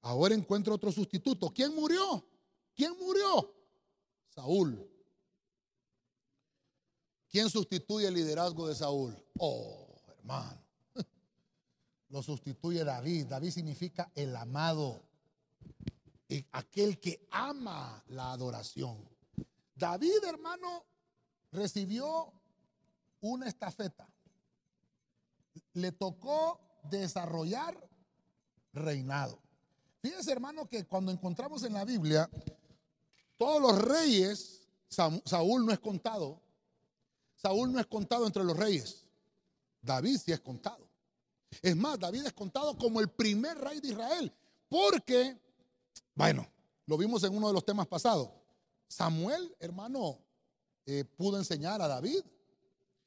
[0.03, 1.51] Ahora encuentro otro sustituto.
[1.51, 2.25] ¿Quién murió?
[2.75, 3.55] ¿Quién murió?
[4.29, 4.89] Saúl.
[7.29, 9.15] ¿Quién sustituye el liderazgo de Saúl?
[9.39, 10.63] Oh, hermano
[12.09, 13.27] lo sustituye David.
[13.27, 15.03] David significa el amado,
[16.53, 18.97] aquel que ama la adoración.
[19.75, 20.85] David, hermano,
[21.53, 22.33] recibió
[23.21, 24.09] una estafeta.
[25.75, 27.77] Le tocó desarrollar
[28.73, 29.39] reinado.
[30.01, 32.31] Fíjense, hermano, que cuando encontramos en la Biblia,
[33.37, 36.41] todos los reyes, Saúl no es contado.
[37.37, 39.05] Saúl no es contado entre los reyes.
[39.81, 40.89] David sí es contado.
[41.63, 44.33] Es más, David es contado como el primer rey de Israel,
[44.69, 45.39] porque,
[46.15, 46.47] bueno,
[46.87, 48.29] lo vimos en uno de los temas pasados.
[48.87, 50.19] Samuel, hermano,
[50.87, 52.21] eh, pudo enseñar a David.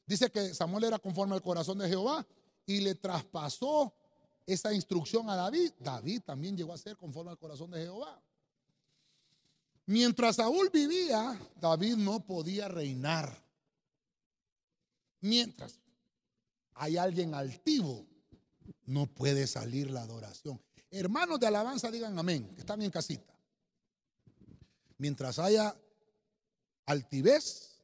[0.05, 2.25] Dice que Samuel era conforme al corazón de Jehová
[2.71, 3.93] y le traspasó
[4.45, 5.71] esa instrucción a David.
[5.79, 8.21] David también llegó a ser conforme al corazón de Jehová.
[9.85, 13.43] Mientras Saúl vivía, David no podía reinar.
[15.19, 15.79] Mientras
[16.75, 18.05] hay alguien altivo
[18.85, 20.61] no puede salir la adoración.
[20.89, 23.33] Hermanos de alabanza, digan amén, que están en casita.
[24.97, 25.75] Mientras haya
[26.85, 27.81] altivez,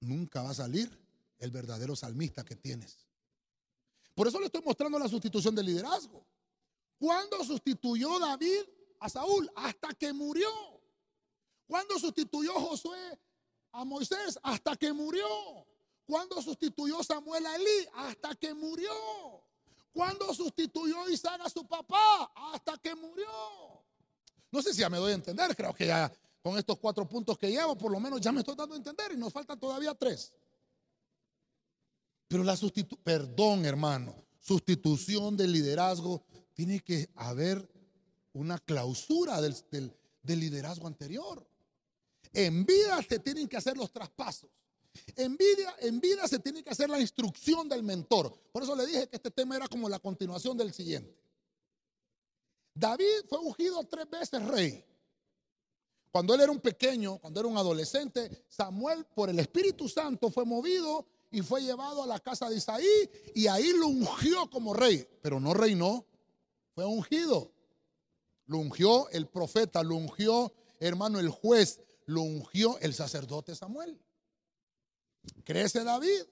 [0.00, 0.90] nunca va a salir
[1.38, 3.05] el verdadero salmista que tienes.
[4.16, 6.26] Por eso le estoy mostrando la sustitución del liderazgo.
[6.98, 8.62] ¿Cuándo sustituyó David
[8.98, 9.48] a Saúl?
[9.54, 10.48] Hasta que murió.
[11.66, 13.20] ¿Cuándo sustituyó Josué
[13.72, 14.38] a Moisés?
[14.42, 15.26] Hasta que murió.
[16.06, 17.88] ¿Cuándo sustituyó Samuel a Elí?
[17.94, 18.90] Hasta que murió.
[19.92, 22.32] ¿Cuándo sustituyó Isaac a su papá?
[22.34, 23.28] Hasta que murió.
[24.50, 26.10] No sé si ya me doy a entender, creo que ya
[26.42, 29.12] con estos cuatro puntos que llevo, por lo menos ya me estoy dando a entender
[29.12, 30.32] y nos faltan todavía tres.
[32.28, 37.68] Pero la sustitución, perdón hermano, sustitución del liderazgo, tiene que haber
[38.32, 39.54] una clausura del,
[40.22, 41.46] del liderazgo anterior.
[42.32, 44.50] En vida se tienen que hacer los traspasos.
[45.14, 48.34] En vida, en vida se tiene que hacer la instrucción del mentor.
[48.52, 51.14] Por eso le dije que este tema era como la continuación del siguiente.
[52.74, 54.84] David fue ungido tres veces rey.
[56.10, 60.44] Cuando él era un pequeño, cuando era un adolescente, Samuel por el Espíritu Santo fue
[60.44, 65.06] movido y fue llevado a la casa de Isaí y ahí lo ungió como rey,
[65.22, 66.06] pero no reinó,
[66.74, 67.52] fue ungido.
[68.46, 74.00] Lo ungió el profeta, lo ungió hermano el juez, lo ungió el sacerdote Samuel.
[75.44, 76.22] Crece David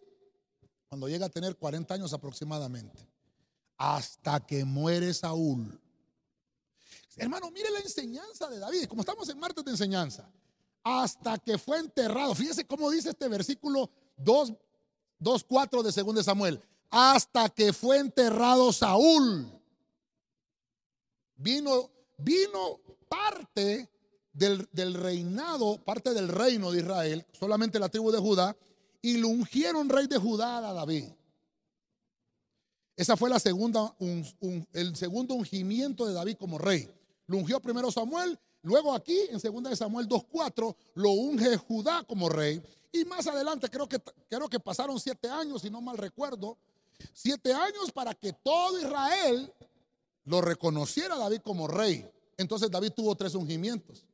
[0.88, 3.08] cuando llega a tener 40 años aproximadamente,
[3.76, 5.80] hasta que muere Saúl.
[7.16, 10.30] Hermano, mire la enseñanza de David, como estamos en martes de enseñanza,
[10.84, 12.34] hasta que fue enterrado.
[12.34, 14.52] Fíjese cómo dice este versículo 2,
[15.18, 16.62] 2 4 de 2 de Samuel.
[16.90, 19.50] Hasta que fue enterrado Saúl.
[21.36, 23.90] Vino, vino parte
[24.32, 28.56] del, del, reinado, parte del reino de Israel, solamente la tribu de Judá,
[29.02, 31.04] y lo ungieron rey de Judá a David.
[32.96, 33.94] Esa fue la segunda,
[34.72, 36.88] el segundo ungimiento de David como rey.
[37.26, 42.28] Lo ungió primero Samuel, luego aquí en 2 de Samuel 2.4 lo unge Judá como
[42.28, 42.60] rey.
[42.92, 46.58] Y más adelante, creo que, creo que pasaron siete años, si no mal recuerdo,
[47.12, 49.52] siete años para que todo Israel
[50.24, 52.08] lo reconociera a David como rey.
[52.36, 54.04] Entonces David tuvo tres ungimientos.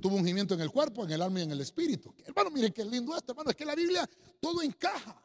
[0.00, 2.14] Tuvo ungimiento en el cuerpo, en el alma y en el espíritu.
[2.24, 3.50] Hermano, miren qué lindo esto, hermano.
[3.50, 4.08] Es que la Biblia
[4.40, 5.20] todo encaja.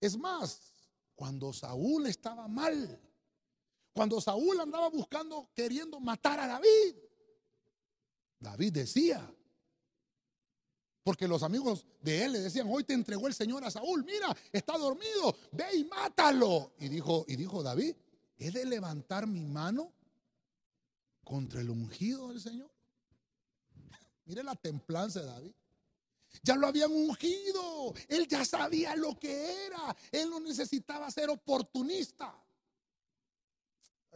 [0.00, 0.60] Es más,
[1.14, 2.98] cuando Saúl estaba mal,
[3.96, 6.96] cuando Saúl andaba buscando, queriendo matar a David,
[8.38, 9.26] David decía,
[11.02, 14.36] porque los amigos de él le decían, hoy te entregó el Señor a Saúl, mira,
[14.52, 16.74] está dormido, ve y mátalo.
[16.78, 17.96] Y dijo, y dijo David,
[18.36, 19.90] ¿he de levantar mi mano
[21.24, 22.70] contra el ungido del Señor?
[24.26, 25.52] Mire la templanza de David.
[26.42, 27.94] Ya lo habían ungido.
[28.08, 29.96] Él ya sabía lo que era.
[30.12, 32.45] Él no necesitaba ser oportunista.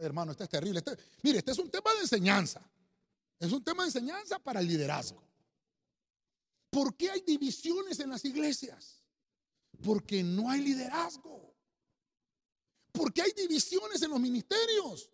[0.01, 0.79] Hermano, este es terrible.
[0.79, 2.61] Este, mire, este es un tema de enseñanza.
[3.39, 5.21] Es un tema de enseñanza para el liderazgo.
[6.69, 9.03] ¿Por qué hay divisiones en las iglesias?
[9.83, 11.53] Porque no hay liderazgo.
[12.91, 15.09] ¿Por qué hay divisiones en los ministerios?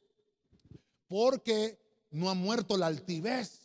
[1.07, 1.79] Porque
[2.11, 3.59] no ha muerto la altivez.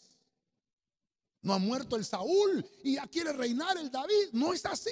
[1.43, 4.31] No ha muerto el Saúl y ya quiere reinar el David.
[4.33, 4.91] No es así.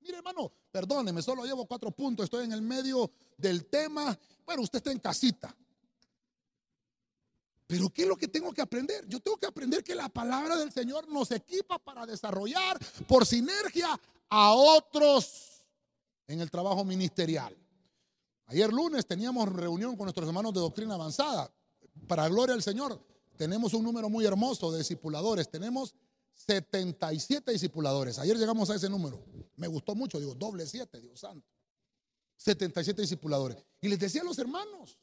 [0.00, 2.24] Mire, hermano, perdóneme, solo llevo cuatro puntos.
[2.24, 4.18] Estoy en el medio del tema.
[4.44, 5.54] Bueno, usted está en casita.
[7.66, 9.06] Pero ¿qué es lo que tengo que aprender?
[9.08, 12.78] Yo tengo que aprender que la palabra del Señor nos equipa para desarrollar
[13.08, 15.64] por sinergia a otros
[16.26, 17.56] en el trabajo ministerial.
[18.46, 21.50] Ayer lunes teníamos reunión con nuestros hermanos de doctrina avanzada.
[22.06, 23.00] Para gloria del Señor,
[23.38, 25.48] tenemos un número muy hermoso de discipuladores.
[25.48, 25.94] Tenemos
[26.34, 28.18] 77 discipuladores.
[28.18, 29.24] Ayer llegamos a ese número.
[29.56, 31.48] Me gustó mucho, digo, doble siete, Dios santo.
[32.42, 33.58] 77 discipuladores.
[33.80, 34.98] Y les decía a los hermanos,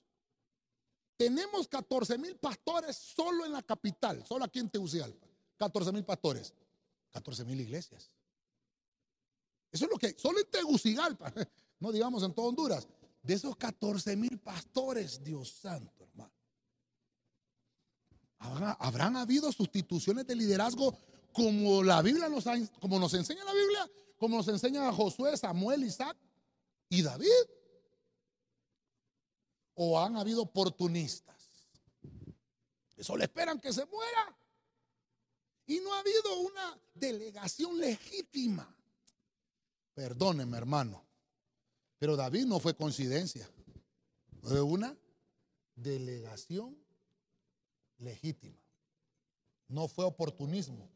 [1.18, 5.28] tenemos 14 mil pastores solo en la capital, solo aquí en Tegucigalpa.
[5.58, 6.54] 14 mil pastores,
[7.12, 8.12] 14 mil iglesias.
[9.72, 11.34] Eso es lo que, solo en Tegucigalpa,
[11.80, 12.88] no digamos en todo Honduras,
[13.22, 16.32] de esos 14 mil pastores, Dios santo, hermano.
[18.40, 20.98] ¿Habrán habido sustituciones de liderazgo
[21.34, 22.46] como la Biblia nos,
[22.80, 26.18] como nos enseña la Biblia, como nos enseña Josué, Samuel, Isaac
[26.90, 27.28] y David?
[29.76, 31.36] ¿O han habido oportunistas?
[32.98, 34.38] Eso le esperan que se muera.
[35.68, 38.76] Y no ha habido una delegación legítima.
[39.94, 41.06] Perdónenme, hermano.
[42.00, 43.50] Pero David no fue coincidencia.
[44.42, 44.98] Fue una
[45.76, 46.78] delegación
[48.00, 48.60] legítima.
[49.68, 50.90] No fue oportunismo.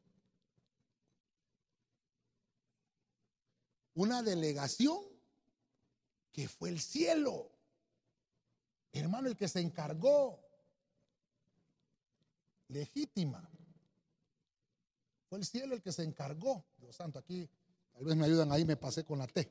[3.94, 5.13] Una delegación
[6.34, 7.50] que fue el cielo.
[8.92, 10.40] Hermano, el que se encargó.
[12.68, 13.48] Legítima.
[15.30, 16.66] Fue el cielo el que se encargó.
[16.78, 17.50] Dios santo, aquí
[17.94, 19.50] tal vez me ayudan ahí, me pasé con la T.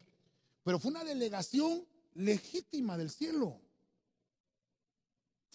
[0.64, 3.60] Pero fue una delegación legítima del cielo.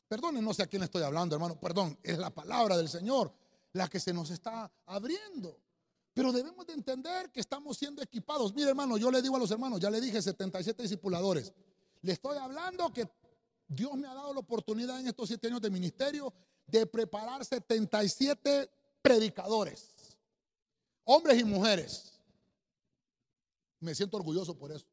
[0.07, 1.59] Perdone, no sé a quién estoy hablando, hermano.
[1.59, 3.33] Perdón, es la palabra del Señor
[3.73, 5.59] la que se nos está abriendo.
[6.17, 8.51] Pero debemos de entender que estamos siendo equipados.
[8.55, 11.53] Mire, hermano, yo le digo a los hermanos, ya le dije 77 discipuladores.
[12.01, 13.07] Le estoy hablando que
[13.67, 16.33] Dios me ha dado la oportunidad en estos siete años de ministerio
[16.65, 18.67] de preparar 77
[18.99, 19.93] predicadores,
[21.03, 22.13] hombres y mujeres.
[23.79, 24.87] Me siento orgulloso por eso.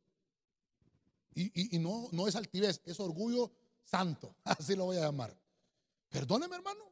[1.35, 3.51] Y, y no, no es altivez, es orgullo
[3.83, 5.35] santo, así lo voy a llamar.
[6.11, 6.85] Perdóneme, hermano.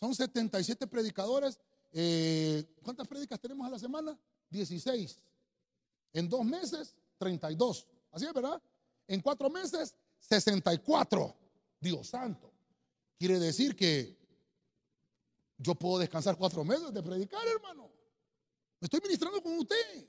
[0.00, 1.60] Son 77 predicadores.
[1.96, 4.18] Eh, ¿Cuántas predicas tenemos a la semana?
[4.50, 5.22] 16.
[6.12, 7.86] En dos meses, 32.
[8.10, 8.60] Así es, ¿verdad?
[9.06, 11.36] En cuatro meses, 64.
[11.78, 12.52] Dios santo.
[13.16, 14.18] Quiere decir que
[15.56, 17.88] yo puedo descansar cuatro meses de predicar, hermano.
[18.80, 20.08] Me estoy ministrando con usted.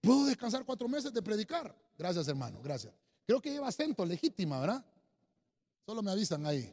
[0.00, 1.74] Puedo descansar cuatro meses de predicar.
[1.98, 2.60] Gracias, hermano.
[2.62, 2.94] Gracias.
[3.26, 4.84] Creo que lleva acento legítima, ¿verdad?
[5.84, 6.72] Solo me avisan ahí.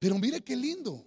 [0.00, 1.06] Pero mire qué lindo.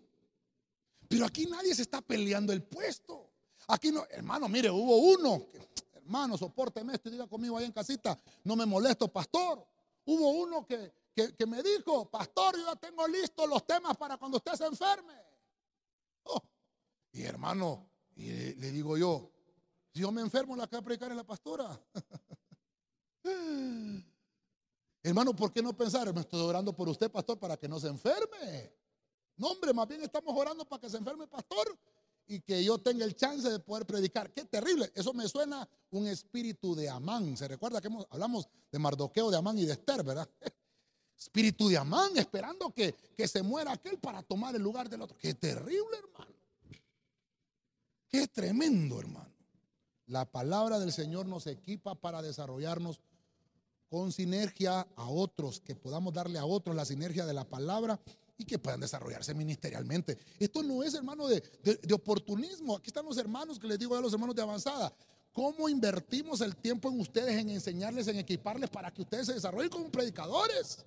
[1.08, 3.32] Pero aquí nadie se está peleando el puesto.
[3.68, 5.48] Aquí no, hermano, mire, hubo uno,
[5.94, 9.66] hermano, soporteme esto y diga conmigo ahí en casita, no me molesto, pastor.
[10.06, 14.38] Hubo uno que, que, me dijo, pastor, yo ya tengo listos los temas para cuando
[14.38, 15.16] usted se enferme.
[16.24, 16.42] Oh,
[17.12, 19.32] y hermano, y le, digo yo,
[19.94, 21.82] si yo me enfermo, la que va a predicar es la pastora.
[25.02, 26.12] Hermano, ¿por qué no pensar?
[26.14, 28.74] Me estoy orando por usted, pastor, para que no se enferme.
[29.38, 31.78] No, hombre, más bien estamos orando para que se enferme, pastor,
[32.28, 34.32] y que yo tenga el chance de poder predicar.
[34.32, 34.92] Qué terrible.
[34.96, 37.38] Eso me suena un espíritu de Amán.
[37.38, 40.28] ¿Se recuerda que hablamos de Mardoqueo, de Amán y de Esther, verdad?
[41.18, 45.18] Espíritu de Amán, esperando que, que se muera aquel para tomar el lugar del otro.
[45.18, 46.36] Qué terrible, hermano.
[48.10, 49.34] Qué tremendo, hermano.
[50.08, 53.00] La palabra del Señor nos equipa para desarrollarnos
[53.90, 58.00] con sinergia a otros, que podamos darle a otros la sinergia de la palabra
[58.38, 60.18] y que puedan desarrollarse ministerialmente.
[60.40, 61.44] Esto no es, hermano, de,
[61.94, 62.78] oportunismo.
[62.78, 64.94] Aquí están los hermanos que les digo a los hermanos de avanzada.
[65.32, 69.70] ¿Cómo invertimos el tiempo en ustedes en enseñarles, en equiparles para que ustedes se desarrollen
[69.70, 70.86] como predicadores?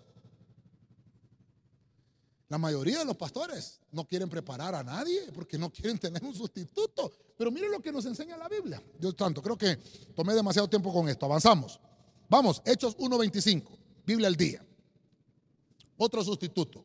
[2.49, 6.35] La mayoría de los pastores no quieren preparar a nadie porque no quieren tener un
[6.35, 7.13] sustituto.
[7.37, 8.83] Pero miren lo que nos enseña la Biblia.
[8.99, 9.77] Dios tanto, creo que
[10.15, 11.27] tomé demasiado tiempo con esto.
[11.27, 11.79] Avanzamos.
[12.29, 13.65] Vamos, Hechos 1.25,
[14.05, 14.65] Biblia al día.
[15.97, 16.85] Otro sustituto.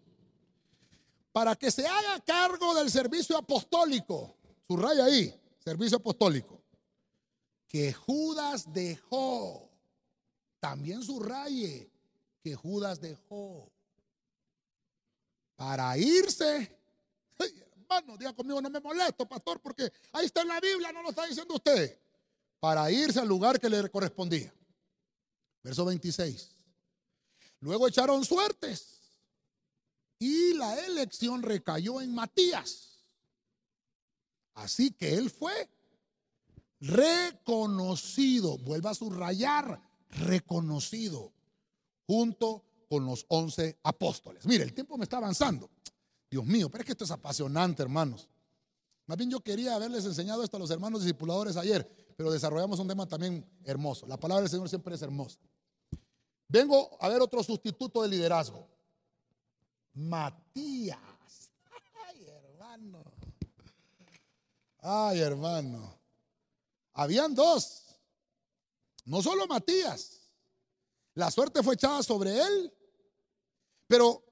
[1.33, 6.61] Para que se haga cargo del servicio apostólico, subraya ahí, servicio apostólico,
[7.67, 9.67] que Judas dejó.
[10.59, 11.91] También subraye
[12.43, 13.67] que Judas dejó.
[15.55, 16.77] Para irse.
[17.39, 21.09] hermano, diga conmigo, no me molesto, pastor, porque ahí está en la Biblia, no lo
[21.09, 21.97] está diciendo usted.
[22.59, 24.53] Para irse al lugar que le correspondía.
[25.63, 26.51] Verso 26.
[27.59, 28.92] Luego echaron suertes
[30.23, 33.03] y la elección recayó en Matías.
[34.53, 35.69] Así que él fue
[36.79, 41.33] reconocido, vuelva a subrayar, reconocido,
[42.07, 44.45] junto con los once apóstoles.
[44.45, 45.69] Mire, el tiempo me está avanzando.
[46.31, 48.29] Dios mío, pero es que esto es apasionante, hermanos.
[49.05, 52.87] Más bien yo quería haberles enseñado esto a los hermanos discipuladores ayer, pero desarrollamos un
[52.87, 54.07] tema también hermoso.
[54.07, 55.37] La palabra del Señor siempre es hermosa.
[56.47, 58.72] Vengo a ver otro sustituto de liderazgo.
[59.93, 61.51] Matías.
[62.07, 63.03] Ay, hermano.
[64.79, 65.99] Ay, hermano.
[66.93, 67.85] Habían dos.
[69.05, 70.21] No solo Matías.
[71.15, 72.73] La suerte fue echada sobre él.
[73.87, 74.23] Pero,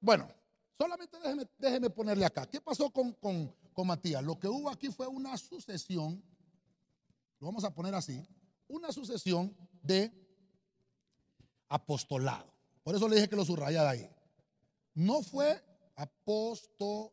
[0.00, 0.32] bueno,
[0.78, 1.18] solamente
[1.58, 2.46] déjeme, ponerle acá.
[2.46, 4.22] ¿Qué pasó con, con, con Matías?
[4.22, 6.22] Lo que hubo aquí fue una sucesión,
[7.38, 8.26] lo vamos a poner así,
[8.68, 10.12] una sucesión de
[11.68, 12.52] apostolado.
[12.82, 14.10] Por eso le dije que lo subrayara ahí.
[14.94, 15.62] No fue
[15.96, 17.12] apostolado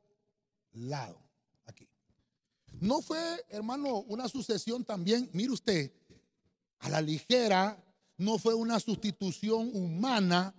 [1.65, 1.87] aquí.
[2.79, 5.91] No fue, hermano, una sucesión también, mire usted,
[6.79, 7.83] a la ligera,
[8.17, 10.53] no fue una sustitución humana,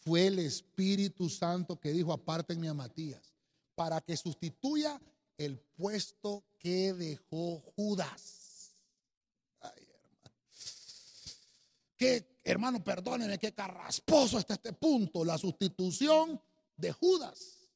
[0.00, 3.34] fue el Espíritu Santo que dijo, apártenme a Matías,
[3.74, 5.00] para que sustituya
[5.38, 8.74] el puesto que dejó Judas.
[9.60, 10.30] Ay, hermano.
[11.96, 16.40] Qué hermano, perdónenme, qué carrasposo está este punto, la sustitución
[16.82, 17.70] de Judas.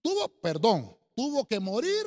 [0.00, 2.06] Tuvo, perdón, tuvo que morir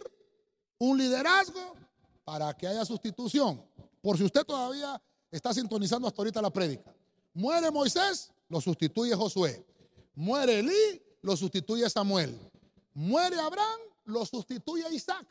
[0.80, 1.76] un liderazgo
[2.24, 3.64] para que haya sustitución.
[4.02, 6.96] Por si usted todavía está sintonizando hasta ahorita la prédica.
[7.34, 9.64] Muere Moisés, lo sustituye Josué.
[10.16, 12.36] Muere Elí, lo sustituye Samuel.
[12.94, 15.28] Muere Abraham, lo sustituye Isaac.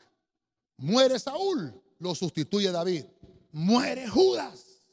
[0.77, 3.05] Muere Saúl, lo sustituye David.
[3.51, 4.83] Muere Judas,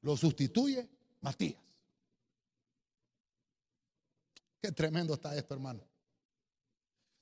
[0.00, 0.88] lo sustituye
[1.20, 1.69] Matías.
[4.60, 5.80] Qué tremendo está esto, hermano.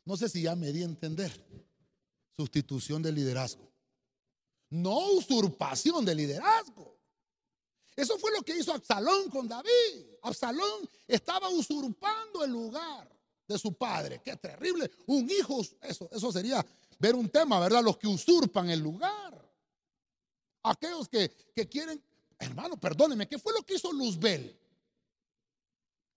[0.04, 1.32] No sé si ya me di a entender.
[2.36, 3.70] Sustitución de liderazgo.
[4.70, 6.98] No usurpación de liderazgo.
[7.96, 10.06] Eso fue lo que hizo Absalón con David.
[10.22, 13.08] Absalón estaba usurpando el lugar
[13.46, 14.20] de su padre.
[14.24, 14.90] Qué terrible.
[15.06, 16.64] Un hijo, eso, eso sería
[16.98, 17.82] ver un tema, ¿verdad?
[17.82, 19.36] Los que usurpan el lugar.
[20.62, 22.02] Aquellos que, que quieren
[22.38, 24.56] Hermano, perdóneme, ¿qué fue lo que hizo Luzbel?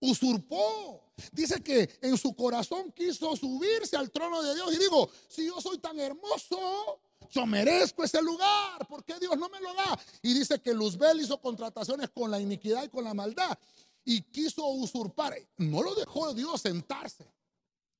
[0.02, 1.12] Usurpó.
[1.32, 5.60] Dice que en su corazón quiso subirse al trono de Dios y digo, si yo
[5.60, 7.00] soy tan hermoso,
[7.30, 9.98] yo merezco ese lugar, ¿por qué Dios no me lo da?
[10.22, 13.58] Y dice que Luzbel hizo contrataciones con la iniquidad y con la maldad
[14.04, 15.34] y quiso usurpar.
[15.56, 17.26] No lo dejó Dios sentarse,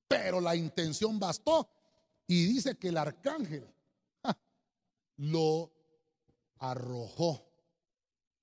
[0.08, 1.68] pero la intención bastó.
[2.26, 3.66] Y dice que el arcángel
[5.16, 5.70] lo
[6.58, 7.44] arrojó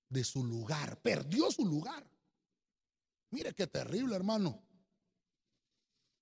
[0.09, 2.08] de su lugar, perdió su lugar.
[3.31, 4.61] Mire qué terrible, hermano.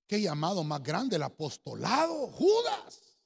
[0.07, 3.17] Qué llamado más grande el apostolado, Judas.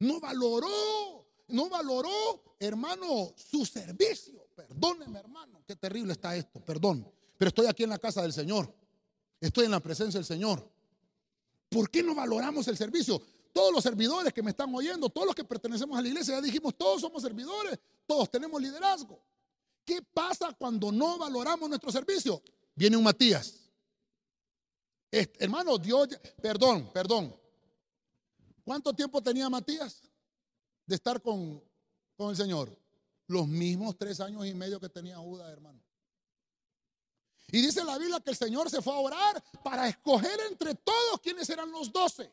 [0.00, 4.48] No valoró, no valoró, hermano, su servicio.
[4.56, 7.08] Perdóneme, hermano, qué terrible está esto, perdón.
[7.36, 8.74] Pero estoy aquí en la casa del Señor.
[9.40, 10.68] Estoy en la presencia del Señor.
[11.68, 13.22] ¿Por qué no valoramos el servicio?
[13.52, 16.40] Todos los servidores que me están oyendo, todos los que pertenecemos a la iglesia, ya
[16.40, 19.22] dijimos, todos somos servidores, todos tenemos liderazgo.
[19.84, 22.42] ¿Qué pasa cuando no valoramos nuestro servicio?
[22.74, 23.60] Viene un Matías.
[25.10, 26.08] hermano, Dios,
[26.40, 27.34] perdón, perdón.
[28.64, 30.02] ¿Cuánto tiempo tenía Matías
[30.86, 31.62] de estar con,
[32.16, 32.76] con el Señor?
[33.26, 35.80] Los mismos tres años y medio que tenía Judas, hermano.
[37.52, 41.20] Y dice la Biblia que el Señor se fue a orar para escoger entre todos
[41.22, 42.30] quienes eran los doce.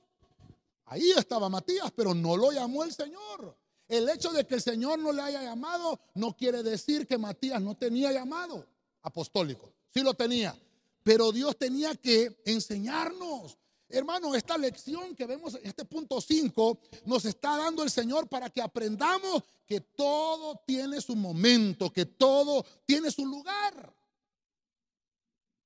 [0.85, 3.57] Ahí estaba Matías, pero no lo llamó el Señor.
[3.87, 7.61] El hecho de que el Señor no le haya llamado no quiere decir que Matías
[7.61, 8.65] no tenía llamado
[9.01, 9.73] apostólico.
[9.93, 10.57] Sí lo tenía.
[11.03, 13.57] Pero Dios tenía que enseñarnos.
[13.89, 18.49] Hermano, esta lección que vemos en este punto 5 nos está dando el Señor para
[18.49, 23.93] que aprendamos que todo tiene su momento, que todo tiene su lugar.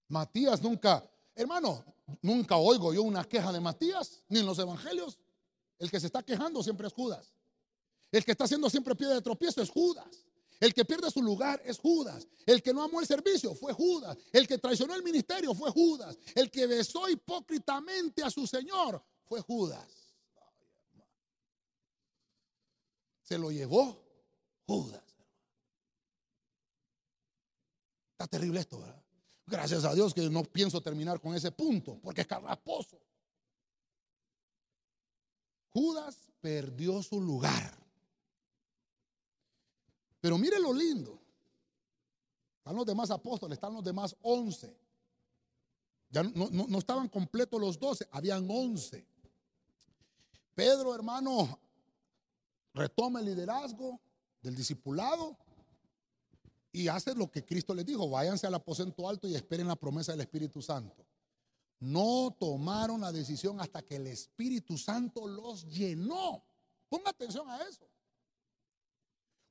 [0.07, 1.03] Matías nunca,
[1.33, 1.83] hermano,
[2.21, 5.17] nunca oigo yo una queja de Matías, ni en los evangelios.
[5.79, 7.33] El que se está quejando siempre es Judas.
[8.11, 10.25] El que está haciendo siempre pie de tropiezo es Judas.
[10.61, 12.27] El que pierde su lugar es Judas.
[12.45, 14.15] El que no amó el servicio fue Judas.
[14.31, 16.15] El que traicionó el ministerio fue Judas.
[16.35, 20.13] El que besó hipócritamente a su Señor fue Judas.
[23.23, 24.05] Se lo llevó
[24.67, 25.03] Judas.
[28.11, 29.03] Está terrible esto, ¿verdad?
[29.47, 33.01] Gracias a Dios que no pienso terminar con ese punto, porque es carraposo.
[35.73, 37.80] Judas perdió su lugar.
[40.21, 41.19] Pero mire lo lindo.
[42.59, 44.77] Están los demás apóstoles, están los demás once.
[46.09, 49.05] Ya no, no, estaban completos los doce, habían once.
[50.53, 51.59] Pedro, hermano,
[52.73, 53.99] retoma el liderazgo
[54.41, 55.37] del discipulado
[56.71, 60.11] y hace lo que Cristo les dijo, váyanse al aposento alto y esperen la promesa
[60.11, 61.05] del Espíritu Santo.
[61.79, 66.43] No tomaron la decisión hasta que el Espíritu Santo los llenó.
[66.89, 67.89] Ponga atención a eso.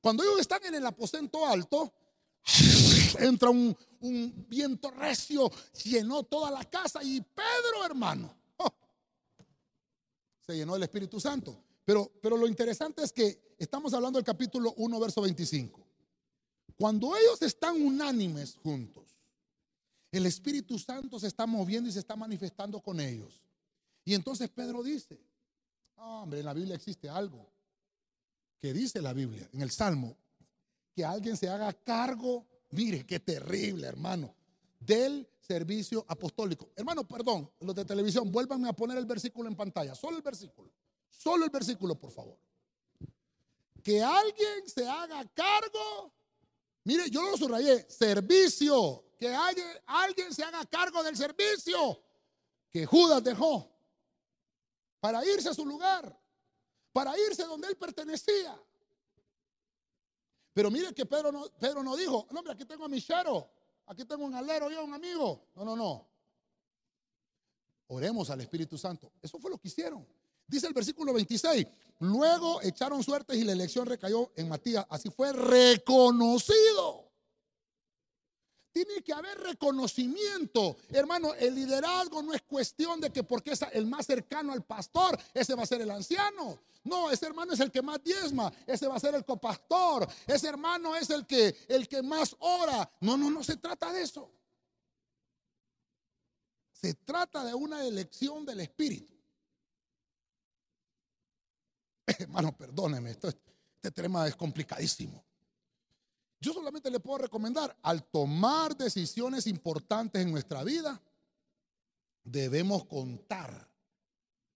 [0.01, 1.93] Cuando ellos están en el aposento alto,
[3.19, 3.77] entra un,
[4.49, 5.51] viento recio,
[5.83, 8.73] llenó toda la casa y Pedro, hermano, oh,
[10.39, 11.63] se llenó del Espíritu Santo.
[11.85, 15.79] Pero, pero lo interesante es que estamos hablando del capítulo 1, verso 25.
[16.75, 19.19] Cuando ellos están unánimes juntos,
[20.11, 23.39] el Espíritu Santo se está moviendo y se está manifestando con ellos.
[24.03, 25.21] Y entonces Pedro dice,
[25.95, 27.50] hombre, en la Biblia existe algo
[28.61, 30.15] que dice la Biblia, en el Salmo,
[30.95, 34.35] que alguien se haga cargo, mire qué terrible, hermano,
[34.79, 36.69] del servicio apostólico.
[36.75, 40.71] Hermano, perdón, los de televisión, vuélvanme a poner el versículo en pantalla, solo el versículo,
[41.09, 42.37] solo el versículo, por favor.
[43.83, 46.13] Que alguien se haga cargo
[46.83, 52.01] Mire, yo lo subrayé, servicio, que alguien, alguien se haga cargo del servicio
[52.71, 53.69] que Judas dejó
[54.99, 56.17] para irse a su lugar,
[56.91, 58.59] para irse donde él pertenecía.
[60.53, 63.49] Pero mire que Pedro no, dijo, no, hombre, aquí tengo a mi chero,
[63.87, 65.47] aquí tengo un alero, yo, un amigo.
[65.55, 66.07] No, no, no.
[67.87, 69.11] Oremos al Espíritu Santo.
[69.21, 70.05] Eso fue lo que hicieron.
[70.47, 71.65] Dice el versículo 26,
[71.99, 74.85] luego echaron suertes y la elección recayó en Matías.
[74.89, 77.10] Así fue reconocido.
[78.71, 80.77] Tiene que haber reconocimiento.
[80.89, 85.19] Hermano, el liderazgo no es cuestión de que porque es el más cercano al pastor,
[85.33, 86.59] ese va a ser el anciano.
[86.83, 90.47] No, ese hermano es el que más diezma, ese va a ser el copastor, ese
[90.47, 92.89] hermano es el que el que más ora.
[93.01, 94.31] No, no, no se trata de eso.
[96.71, 99.13] Se trata de una elección del espíritu.
[102.19, 105.23] Hermano, perdóneme, este tema es complicadísimo.
[106.41, 110.99] Yo solamente le puedo recomendar, al tomar decisiones importantes en nuestra vida,
[112.23, 113.69] debemos contar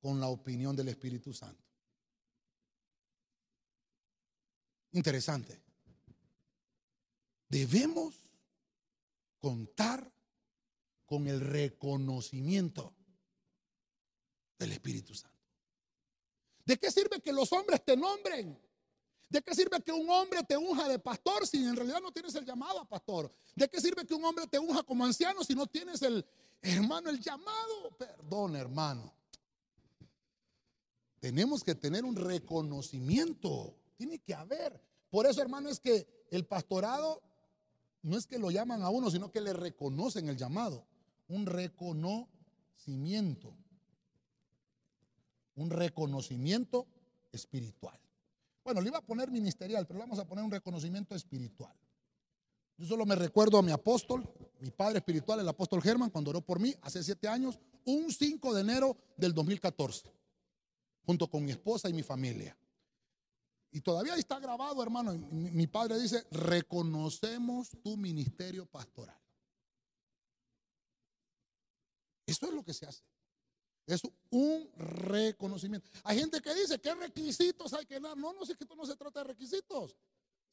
[0.02, 1.64] con la opinión del Espíritu Santo.
[4.94, 5.62] Interesante.
[7.48, 8.16] Debemos
[9.40, 10.12] contar
[11.06, 12.96] con el reconocimiento
[14.58, 15.36] del Espíritu Santo.
[16.66, 18.65] ¿De qué sirve que los hombres te nombren?
[19.30, 22.36] ¿De qué sirve que un hombre te unja de pastor si en realidad no tienes
[22.36, 23.32] el llamado a pastor?
[23.56, 26.26] ¿De qué sirve que un hombre te unja como anciano si no tienes el,
[26.62, 27.92] hermano, el llamado?
[27.98, 29.14] Perdón, hermano.
[31.20, 33.76] Tenemos que tener un reconocimiento.
[33.98, 34.80] Tiene que haber.
[35.10, 37.22] Por eso, hermano, es que el pastorado
[38.04, 40.86] no es que lo llaman a uno, sino que le reconocen el llamado.
[41.28, 43.56] Un reconocimiento
[45.56, 46.88] un reconocimiento
[47.32, 48.00] espiritual.
[48.66, 51.72] Bueno, le iba a poner ministerial, pero le vamos a poner un reconocimiento espiritual.
[52.78, 54.28] Yo solo me recuerdo a mi apóstol,
[54.60, 58.56] mi padre espiritual, el apóstol Germán, cuando oró por mí hace siete años, un 5
[58.56, 60.12] de enero del 2014,
[61.06, 62.58] junto con mi esposa y mi familia.
[63.72, 65.14] Y todavía está grabado, hermano.
[65.14, 69.20] Mi, mi padre dice, reconocemos tu ministerio pastoral.
[72.26, 73.04] Eso es lo que se hace.
[73.88, 75.90] Es un reconocimiento.
[76.04, 78.18] Hay gente que dice, ¿qué requisitos hay que dar?
[78.18, 79.96] No, no sé que esto no se trata de requisitos.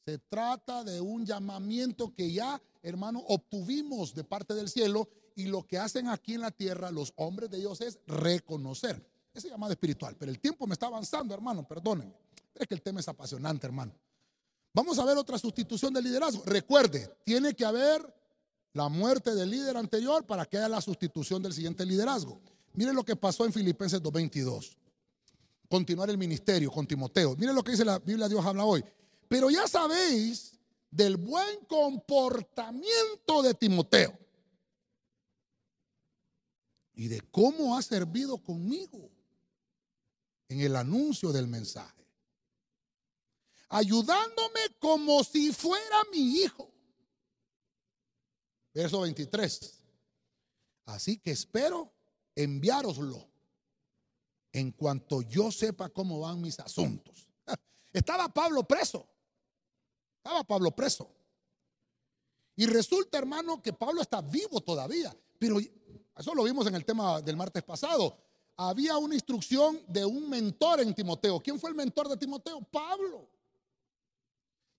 [0.05, 5.65] Se trata de un llamamiento que ya, hermano, obtuvimos de parte del cielo y lo
[5.65, 9.03] que hacen aquí en la tierra los hombres de Dios es reconocer.
[9.33, 10.15] Ese llamado espiritual.
[10.17, 12.13] Pero el tiempo me está avanzando, hermano, perdónenme.
[12.53, 13.93] Es que el tema es apasionante, hermano.
[14.73, 16.43] Vamos a ver otra sustitución del liderazgo.
[16.45, 18.13] Recuerde, tiene que haber
[18.73, 22.41] la muerte del líder anterior para que haya la sustitución del siguiente liderazgo.
[22.73, 24.75] Miren lo que pasó en Filipenses 2.22.
[25.69, 27.35] Continuar el ministerio con Timoteo.
[27.35, 28.83] Miren lo que dice la Biblia, Dios habla hoy.
[29.27, 30.59] Pero ya sabéis
[30.89, 34.17] del buen comportamiento de Timoteo
[36.93, 39.09] y de cómo ha servido conmigo
[40.49, 42.05] en el anuncio del mensaje,
[43.69, 46.71] ayudándome como si fuera mi hijo.
[48.73, 49.79] Verso 23.
[50.85, 51.91] Así que espero
[52.35, 53.27] enviároslo
[54.51, 57.27] en cuanto yo sepa cómo van mis asuntos.
[57.93, 59.07] Estaba Pablo preso.
[60.17, 61.09] Estaba Pablo preso.
[62.55, 65.15] Y resulta, hermano, que Pablo está vivo todavía.
[65.39, 68.17] Pero eso lo vimos en el tema del martes pasado.
[68.55, 71.39] Había una instrucción de un mentor en Timoteo.
[71.39, 72.61] ¿Quién fue el mentor de Timoteo?
[72.61, 73.27] Pablo.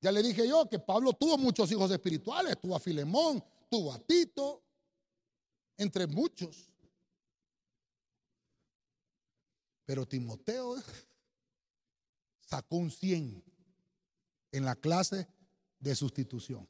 [0.01, 2.61] Ya le dije yo que Pablo tuvo muchos hijos espirituales.
[2.61, 4.63] Tuvo a Filemón, tuvo a Tito,
[5.77, 6.71] entre muchos.
[9.85, 10.76] Pero Timoteo
[12.41, 13.43] sacó un 100
[14.53, 15.28] en la clase
[15.78, 16.68] de sustitución.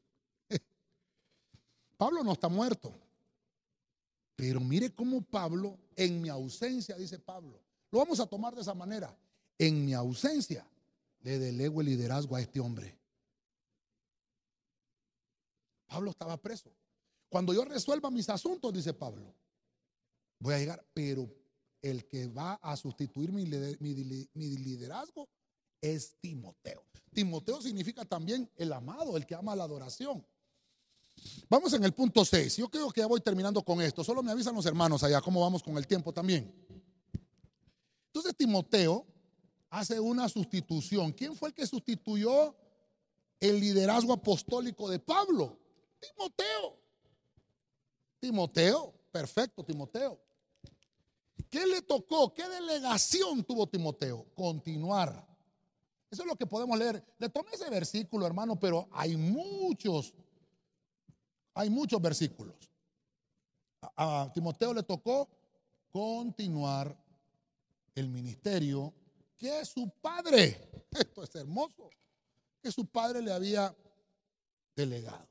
[1.96, 2.92] Pablo no está muerto.
[4.36, 7.60] Pero mire cómo Pablo, en mi ausencia, dice Pablo,
[7.90, 9.16] lo vamos a tomar de esa manera.
[9.58, 10.66] En mi ausencia,
[11.22, 12.98] le delego el liderazgo a este hombre.
[15.86, 16.72] Pablo estaba preso.
[17.28, 19.32] Cuando yo resuelva mis asuntos, dice Pablo,
[20.40, 21.28] voy a llegar, pero
[21.84, 25.28] el que va a sustituir mi, liderazgo
[25.82, 26.82] es Timoteo.
[27.12, 30.26] Timoteo significa también el amado, el que ama la adoración.
[31.46, 32.56] Vamos en el punto 6.
[32.56, 34.02] Yo creo que ya voy terminando con esto.
[34.02, 36.52] Solo me avisan los hermanos allá cómo vamos con el tiempo también.
[38.06, 39.06] Entonces Timoteo
[39.68, 41.12] hace una sustitución.
[41.12, 42.56] ¿Quién fue el que sustituyó
[43.40, 45.60] el liderazgo apostólico de Pablo?
[46.00, 46.78] Timoteo.
[48.20, 50.23] Timoteo, perfecto, Timoteo.
[51.54, 52.34] ¿Qué le tocó?
[52.34, 54.26] ¿Qué delegación tuvo Timoteo?
[54.34, 55.24] Continuar.
[56.10, 57.00] Eso es lo que podemos leer.
[57.16, 60.12] Le tomé ese versículo, hermano, pero hay muchos,
[61.54, 62.56] hay muchos versículos.
[63.96, 65.28] A, Timoteo le tocó
[65.92, 67.00] continuar
[67.94, 68.92] el ministerio
[69.38, 71.88] que su padre, esto es hermoso,
[72.60, 73.72] que su padre le había
[74.74, 75.28] delegado.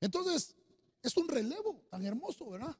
[0.00, 0.54] Entonces,
[1.02, 2.76] es un relevo tan hermoso, ¿verdad?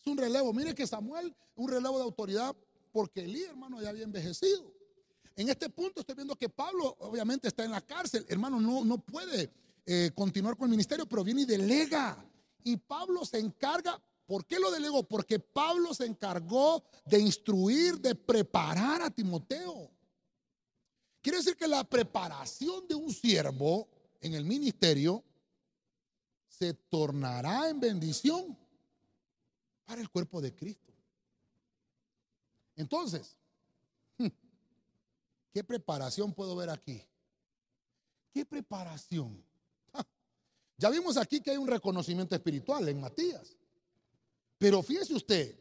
[0.00, 0.52] Es un relevo.
[0.52, 2.54] Mire que Samuel, un relevo de autoridad,
[2.92, 4.72] porque Elí, hermano, ya había envejecido.
[5.36, 8.26] En este punto estoy viendo que Pablo, obviamente, está en la cárcel.
[8.28, 9.50] Hermano, no, no puede
[9.86, 12.24] eh, continuar con el ministerio, pero viene y delega.
[12.64, 14.02] Y Pablo se encarga.
[14.26, 15.04] ¿Por qué lo delegó?
[15.04, 19.90] Porque Pablo se encargó de instruir, de preparar a Timoteo.
[21.22, 23.88] Quiere decir que la preparación de un siervo
[24.20, 25.24] en el ministerio
[26.48, 28.58] se tornará en bendición
[29.88, 30.92] para el cuerpo de Cristo.
[32.76, 33.34] Entonces,
[34.18, 34.26] hmm,
[35.50, 37.02] ¿qué preparación puedo ver aquí?
[38.30, 39.42] ¿Qué preparación?
[40.76, 43.56] Ya vimos aquí que hay un reconocimiento espiritual en Matías.
[44.58, 45.58] Pero fíjese usted,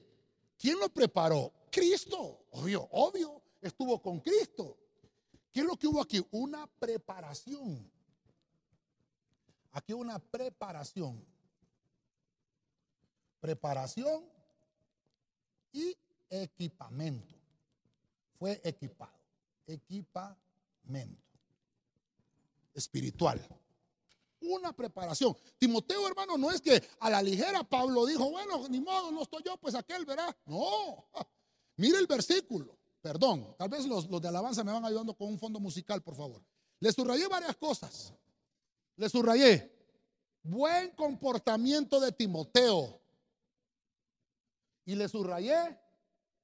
[0.59, 1.53] ¿quién lo preparó?
[1.71, 4.78] Cristo, obvio, obvio, estuvo con Cristo.
[5.53, 6.23] ¿Qué es lo que hubo aquí?
[6.32, 7.89] Una preparación.
[9.71, 11.25] Aquí una preparación
[13.47, 14.25] preparación
[15.71, 15.95] y
[16.29, 17.33] equipamiento.
[18.37, 19.13] Fue equipado.
[19.65, 21.23] Equipamiento.
[22.73, 23.39] Espiritual.
[24.41, 25.35] Una preparación.
[25.57, 29.43] Timoteo, hermano, no es que a la ligera Pablo dijo, bueno, ni modo, no estoy
[29.43, 30.35] yo, pues aquel verá.
[30.45, 31.05] No.
[31.77, 32.77] Mire el versículo.
[33.01, 36.15] Perdón, tal vez los, los de alabanza me van ayudando con un fondo musical, por
[36.15, 36.43] favor.
[36.81, 38.13] Le subrayé varias cosas.
[38.97, 39.71] Le subrayé.
[40.43, 43.07] Buen comportamiento de Timoteo.
[44.88, 45.77] Y le subrayé,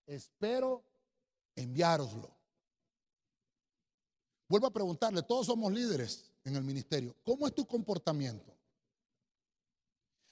[0.05, 0.83] espero
[1.55, 2.29] enviároslo.
[4.49, 7.15] vuelvo a preguntarle, todos somos líderes en el ministerio.
[7.23, 8.53] ¿Cómo es tu comportamiento?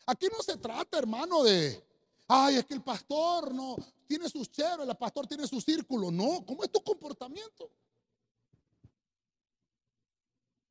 [0.05, 1.81] Aquí no se trata, hermano, de,
[2.27, 6.11] ay, es que el pastor no tiene sus cheros, el pastor tiene su círculo.
[6.11, 7.71] No, ¿cómo es tu comportamiento?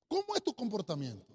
[0.09, 1.34] ¿Cómo es tu comportamiento?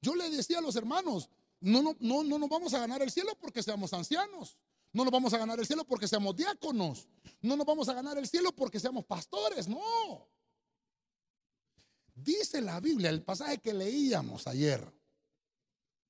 [0.00, 1.28] Yo le decía a los hermanos,
[1.62, 4.58] no, no, no, no nos vamos a ganar el cielo porque seamos ancianos.
[4.92, 7.08] No nos vamos a ganar el cielo porque seamos diáconos.
[7.40, 9.68] No nos vamos a ganar el cielo porque seamos pastores.
[9.68, 10.28] No.
[12.14, 14.92] Dice la Biblia, el pasaje que leíamos ayer,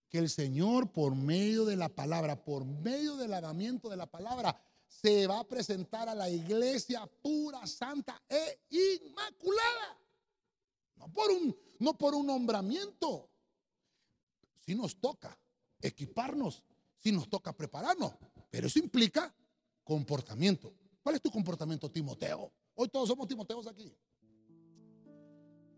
[0.09, 4.59] que el Señor por medio de la palabra, por medio del lavamiento de la palabra,
[4.89, 9.99] se va a presentar a la iglesia pura, santa e inmaculada.
[10.97, 13.31] No por un, no por un nombramiento.
[14.55, 15.39] Si nos toca
[15.83, 16.63] equiparnos,
[16.99, 18.13] si nos toca prepararnos,
[18.51, 19.35] pero eso implica
[19.85, 20.75] comportamiento.
[21.03, 22.53] ¿Cuál es tu comportamiento, Timoteo?
[22.75, 23.95] Hoy todos somos Timoteos aquí.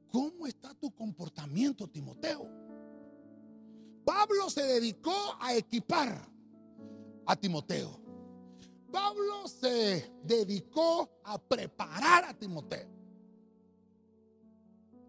[0.08, 2.48] ¿Cómo está tu comportamiento, Timoteo?
[4.04, 6.30] Pablo se dedicó a equipar
[7.26, 8.00] a Timoteo.
[8.92, 12.88] Pablo se dedicó a preparar a Timoteo.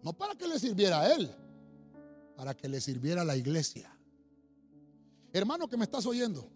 [0.02, 1.30] No para que le sirviera a él,
[2.36, 3.95] para que le sirviera a la iglesia.
[5.36, 6.50] Hermano que me estás oyendo,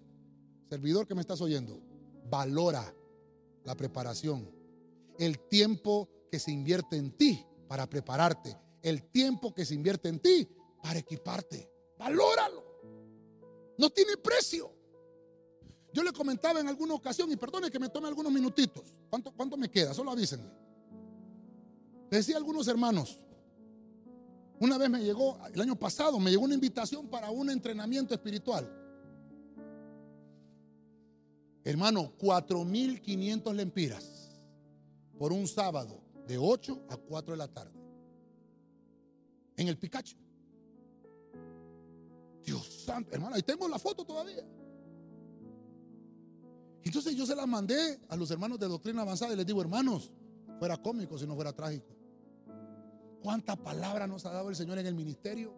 [0.70, 1.82] servidor que me estás oyendo,
[2.30, 2.96] valora
[3.62, 4.50] la preparación,
[5.18, 10.18] el tiempo que se invierte en ti para prepararte, el tiempo que se invierte en
[10.18, 10.48] ti
[10.82, 11.70] para equiparte.
[11.98, 12.64] Valóralo.
[13.76, 14.72] No tiene precio.
[15.92, 18.94] Yo le comentaba en alguna ocasión, y perdone que me tome algunos minutitos.
[19.10, 19.92] ¿Cuánto, me queda?
[19.92, 20.50] Solo avísenme.
[22.10, 23.20] Decía algunos hermanos,
[24.60, 28.70] una vez me llegó, el año pasado, me llegó una invitación para un entrenamiento espiritual.
[31.64, 34.38] Hermano, 4.500 lempiras
[35.18, 37.80] por un sábado de 8 a 4 de la tarde.
[39.56, 40.16] En el Picacho.
[42.44, 44.44] Dios santo, hermano, ahí tengo la foto todavía.
[46.82, 50.12] Entonces yo se la mandé a los hermanos de doctrina avanzada y les digo, hermanos,
[50.58, 51.99] fuera cómico si no fuera trágico.
[53.22, 55.54] ¿Cuánta palabra nos ha dado el Señor en el ministerio?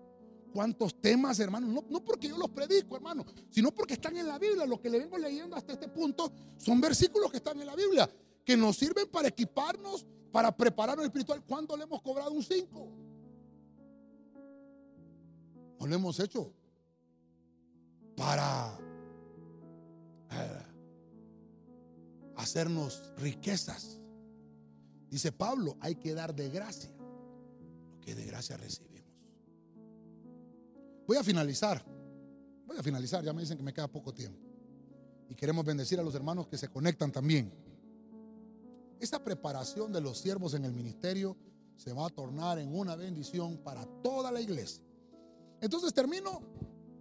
[0.52, 1.70] ¿Cuántos temas, hermanos?
[1.70, 4.66] No, no, porque yo los predico, hermano, sino porque están en la Biblia.
[4.66, 8.10] Lo que le vengo leyendo hasta este punto son versículos que están en la Biblia,
[8.44, 11.42] que nos sirven para equiparnos, para prepararnos espiritual.
[11.44, 12.92] ¿Cuándo le hemos cobrado un 5?
[15.80, 16.52] No lo hemos hecho
[18.16, 18.78] para
[20.30, 20.62] eh,
[22.36, 24.00] hacernos riquezas.
[25.08, 26.90] Dice Pablo, hay que dar de gracia
[28.02, 28.92] que de gracia recibimos.
[31.06, 31.84] Voy a finalizar.
[32.66, 34.38] Voy a finalizar, ya me dicen que me queda poco tiempo.
[35.28, 37.52] Y queremos bendecir a los hermanos que se conectan también.
[39.00, 41.36] Esta preparación de los siervos en el ministerio
[41.76, 44.84] se va a tornar en una bendición para toda la iglesia.
[45.60, 46.40] Entonces termino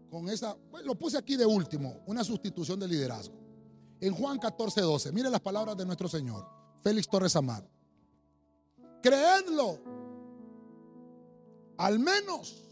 [0.10, 3.36] con esa, lo puse aquí de último, una sustitución de liderazgo.
[4.00, 6.48] En Juan 14, 12, mire las palabras de nuestro Señor,
[6.82, 7.68] Félix Torres Amar.
[9.02, 9.80] Creedlo,
[11.82, 12.64] al menos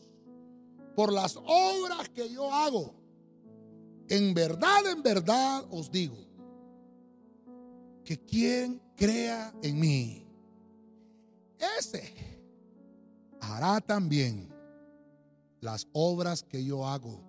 [0.95, 2.93] por las obras que yo hago.
[4.07, 6.15] En verdad, en verdad os digo,
[8.03, 10.27] que quien crea en mí,
[11.79, 12.13] ese
[13.41, 14.53] hará también
[15.59, 17.23] las obras que yo hago.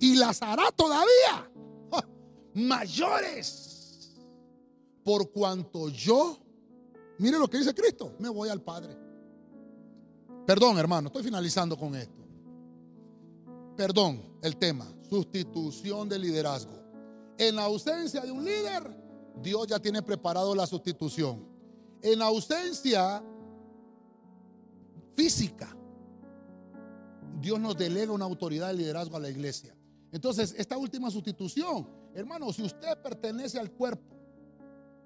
[0.00, 1.50] Y las hará todavía
[2.54, 4.16] mayores.
[5.04, 6.36] Por cuanto yo,
[7.18, 9.07] mire lo que dice Cristo, me voy al Padre.
[10.48, 12.26] Perdón, hermano, estoy finalizando con esto.
[13.76, 16.72] Perdón, el tema, sustitución de liderazgo.
[17.36, 18.82] En ausencia de un líder,
[19.42, 21.46] Dios ya tiene preparado la sustitución.
[22.00, 23.22] En ausencia
[25.14, 25.76] física,
[27.42, 29.76] Dios nos delega una autoridad de liderazgo a la iglesia.
[30.12, 34.16] Entonces, esta última sustitución, hermano, si usted pertenece al cuerpo,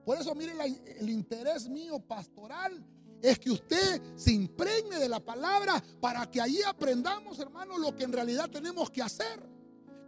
[0.05, 0.53] por eso mire
[1.01, 2.81] el interés mío pastoral
[3.23, 8.03] es que usted se impregne de la palabra para que allí aprendamos, hermano, lo que
[8.03, 9.49] en realidad tenemos que hacer.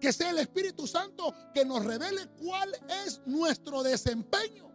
[0.01, 2.71] Que sea el Espíritu Santo que nos revele cuál
[3.07, 4.69] es nuestro desempeño.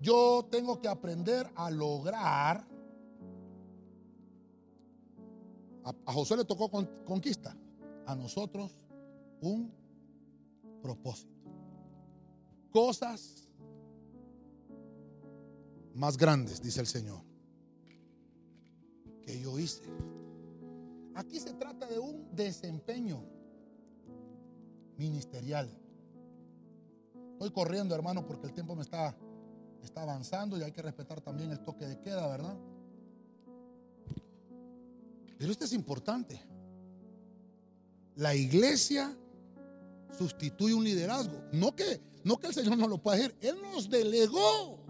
[0.00, 2.66] Yo tengo que aprender a lograr.
[5.84, 6.68] A, José le tocó
[7.04, 7.56] conquista
[8.06, 8.76] a nosotros
[9.40, 9.72] un
[10.82, 11.32] propósito.
[12.70, 13.47] Cosas
[15.94, 17.20] más grandes, dice el Señor,
[19.22, 19.82] que yo hice.
[21.14, 23.24] Aquí se trata de un desempeño
[24.96, 25.68] ministerial.
[27.32, 29.16] Estoy corriendo, hermano, porque el tiempo me está
[29.82, 32.56] está avanzando y hay que respetar también el toque de queda, ¿verdad?
[35.38, 36.40] Pero esto es importante.
[38.16, 39.16] La iglesia
[40.16, 41.40] sustituye un liderazgo.
[41.52, 43.36] No que, no que el Señor no lo pueda hacer.
[43.40, 44.84] Él nos delegó.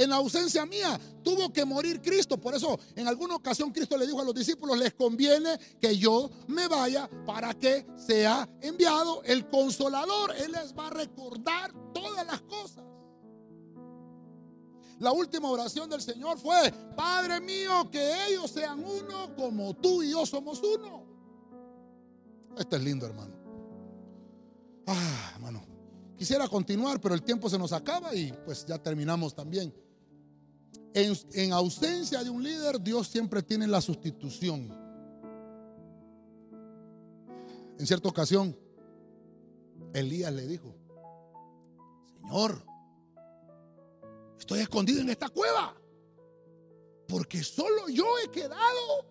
[0.00, 2.40] En ausencia mía tuvo que morir Cristo.
[2.40, 6.30] Por eso en alguna ocasión Cristo le dijo a los discípulos, les conviene que yo
[6.46, 10.34] me vaya para que sea enviado el consolador.
[10.36, 12.82] Él les va a recordar todas las cosas.
[15.00, 20.12] La última oración del Señor fue, Padre mío, que ellos sean uno como tú y
[20.12, 21.04] yo somos uno.
[22.56, 23.34] Esto es lindo, hermano.
[24.86, 25.62] Ah, hermano.
[26.16, 29.74] Quisiera continuar, pero el tiempo se nos acaba y pues ya terminamos también.
[30.92, 34.76] En, en, ausencia de un líder, Dios siempre tiene la sustitución.
[37.78, 38.56] En cierta ocasión,
[39.94, 40.74] Elías le dijo,
[42.20, 42.62] Señor,
[44.38, 45.74] estoy escondido en esta cueva.
[47.06, 49.06] Porque solo yo he quedado.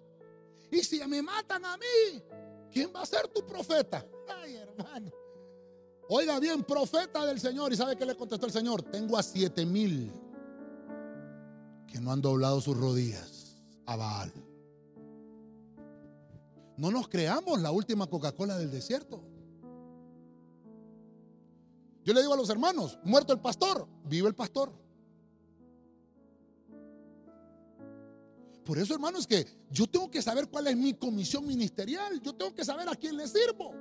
[0.72, 2.24] Y si me matan a mí,
[2.72, 4.06] ¿quién va a ser tu profeta?
[4.42, 5.12] Ay, hermano.
[6.10, 7.72] Oiga bien, profeta del Señor.
[7.74, 8.84] ¿Y sabe qué le contestó el Señor?
[8.84, 10.12] Tengo a siete mil
[11.92, 14.32] que no han doblado sus rodillas a Baal.
[16.78, 19.22] No nos creamos la última Coca-Cola del desierto.
[22.06, 24.72] Yo le digo a los hermanos, muerto el pastor, vive el pastor.
[28.64, 32.22] Por eso, hermanos, que yo tengo que saber cuál es mi comisión ministerial.
[32.22, 33.74] Yo tengo que saber a quién le sirvo.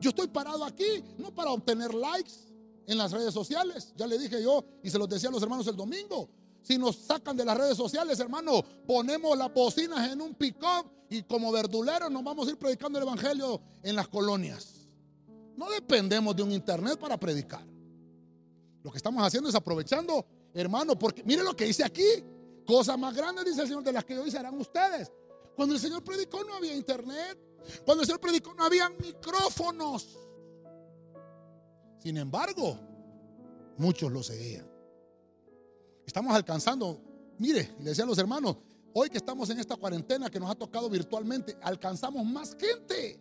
[0.00, 2.32] Yo estoy parado aquí no para obtener likes
[2.86, 3.92] en las redes sociales.
[3.96, 6.28] Ya le dije yo y se los decía a los hermanos el domingo.
[6.62, 11.22] Si nos sacan de las redes sociales, hermano, ponemos las bocinas en un pick-up y
[11.22, 14.86] como verduleros nos vamos a ir predicando el evangelio en las colonias.
[15.56, 17.66] No dependemos de un internet para predicar.
[18.82, 22.04] Lo que estamos haciendo es aprovechando, hermano, porque mire lo que dice aquí.
[22.66, 25.10] Cosas más grandes, dice el Señor, de las que hoy serán ustedes.
[25.56, 27.38] Cuando el Señor predicó no había internet.
[27.84, 30.06] Cuando el Señor predicó no había micrófonos.
[31.98, 32.78] Sin embargo,
[33.78, 34.77] muchos lo seguían.
[36.08, 36.98] Estamos alcanzando,
[37.36, 38.56] mire, le decía los hermanos,
[38.94, 43.20] hoy que estamos en esta cuarentena que nos ha tocado virtualmente, alcanzamos más gente.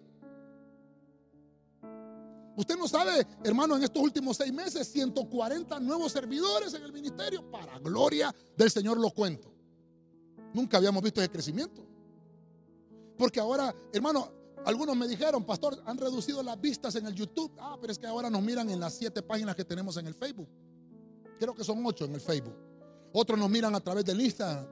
[2.55, 7.51] Usted no sabe, hermano, en estos últimos seis meses, 140 nuevos servidores en el ministerio.
[7.51, 9.53] Para gloria del Señor lo cuento.
[10.53, 11.85] Nunca habíamos visto ese crecimiento.
[13.17, 14.31] Porque ahora, hermano,
[14.65, 17.51] algunos me dijeron, pastor, han reducido las vistas en el YouTube.
[17.59, 20.15] Ah, pero es que ahora nos miran en las siete páginas que tenemos en el
[20.15, 20.47] Facebook.
[21.37, 22.66] Creo que son ocho en el Facebook.
[23.13, 24.67] Otros nos miran a través del Instagram.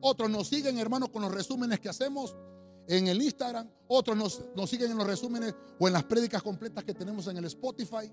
[0.00, 2.36] Otros nos siguen, hermano, con los resúmenes que hacemos
[2.86, 6.94] en el Instagram, otros nos, siguen en los resúmenes o en las prédicas completas que
[6.94, 8.10] tenemos en el Spotify.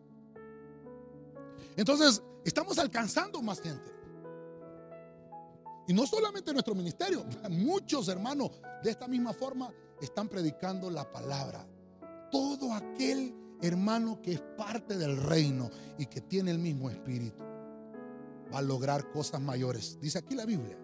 [1.78, 3.94] Entonces, estamos alcanzando más gente.
[5.88, 8.52] Y no solamente nuestro ministerio, muchos hermanos
[8.84, 9.72] de esta misma forma
[10.02, 11.66] están predicando la palabra.
[12.30, 17.55] Todo aquel hermano que es parte del reino y que tiene el mismo espíritu
[18.58, 20.00] a lograr cosas mayores.
[20.00, 20.78] Dice aquí la Biblia.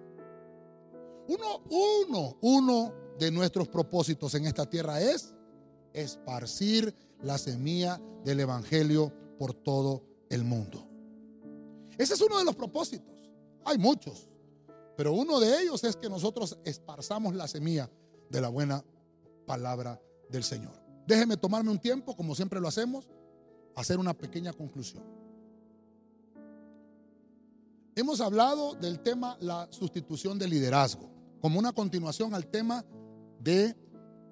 [1.27, 5.33] Uno, uno, uno de nuestros propósitos en esta tierra es
[5.93, 10.87] esparcir la semilla del Evangelio por todo el mundo.
[11.97, 13.15] Ese es uno de los propósitos.
[13.63, 14.29] Hay muchos,
[14.97, 17.89] pero uno de ellos es que nosotros esparzamos la semilla
[18.29, 18.83] de la buena
[19.45, 20.73] palabra del Señor.
[21.07, 23.07] Déjeme tomarme un tiempo, como siempre lo hacemos,
[23.75, 25.20] hacer una pequeña conclusión.
[28.01, 31.07] Hemos hablado del tema la sustitución de liderazgo,
[31.39, 32.83] como una continuación al tema
[33.39, 33.75] de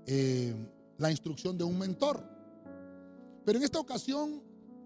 [0.07, 0.55] eh,
[0.97, 2.27] la instrucción de un mentor.
[3.45, 4.41] Pero en esta ocasión,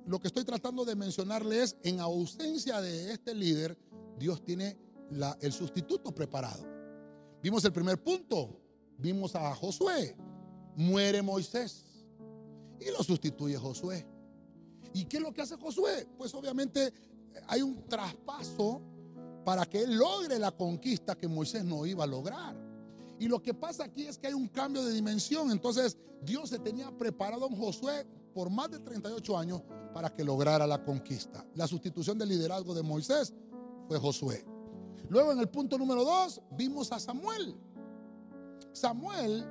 [0.06, 3.78] lo que estoy tratando de mencionarle es, en ausencia de este líder,
[4.20, 4.78] Dios tiene
[5.40, 6.66] el sustituto preparado.
[7.42, 8.60] Vimos el primer punto,
[8.98, 10.18] vimos a Josué,
[10.76, 11.86] muere Moisés
[12.82, 14.06] y lo sustituye Josué.
[14.94, 16.06] ¿Y qué es lo que hace Josué?
[16.18, 16.94] Pues obviamente
[17.48, 18.82] hay un traspaso
[19.44, 22.56] para que él logre la conquista que Moisés no iba a lograr.
[23.20, 25.52] Y lo que pasa aquí es que hay un cambio de dimensión.
[25.52, 29.62] Entonces Dios se tenía preparado a Josué por más de 38 años
[29.94, 31.46] para que lograra la conquista.
[31.56, 33.34] La sustitución del liderazgo de Moisés
[33.88, 34.44] fue Josué.
[35.10, 37.56] Luego en el punto número 2 vimos a Samuel.
[38.72, 39.46] Samuel,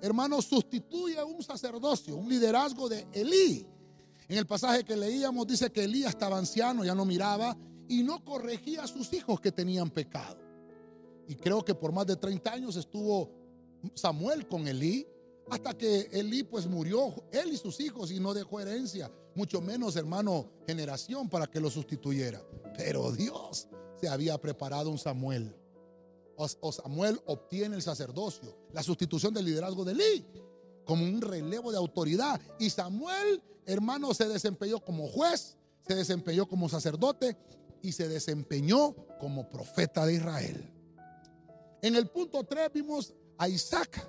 [0.00, 3.66] hermano, sustituye a un sacerdocio, un liderazgo de Elí.
[4.28, 7.56] En el pasaje que leíamos dice que Elí estaba anciano, ya no miraba
[7.88, 10.38] y no corregía a sus hijos que tenían pecado.
[11.26, 13.30] Y creo que por más de 30 años estuvo
[13.94, 15.06] Samuel con Elí,
[15.50, 19.96] hasta que Elí pues murió, él y sus hijos, y no dejó herencia, mucho menos
[19.96, 22.42] hermano generación para que lo sustituyera.
[22.76, 23.68] Pero Dios
[23.98, 25.54] se había preparado un Samuel.
[26.36, 30.24] O Samuel obtiene el sacerdocio, la sustitución del liderazgo de Eli,
[30.84, 32.40] como un relevo de autoridad.
[32.60, 35.56] Y Samuel, hermano, se desempeñó como juez,
[35.86, 37.36] se desempeñó como sacerdote
[37.82, 40.72] y se desempeñó como profeta de Israel.
[41.82, 44.04] En el punto 3 vimos a Isaac.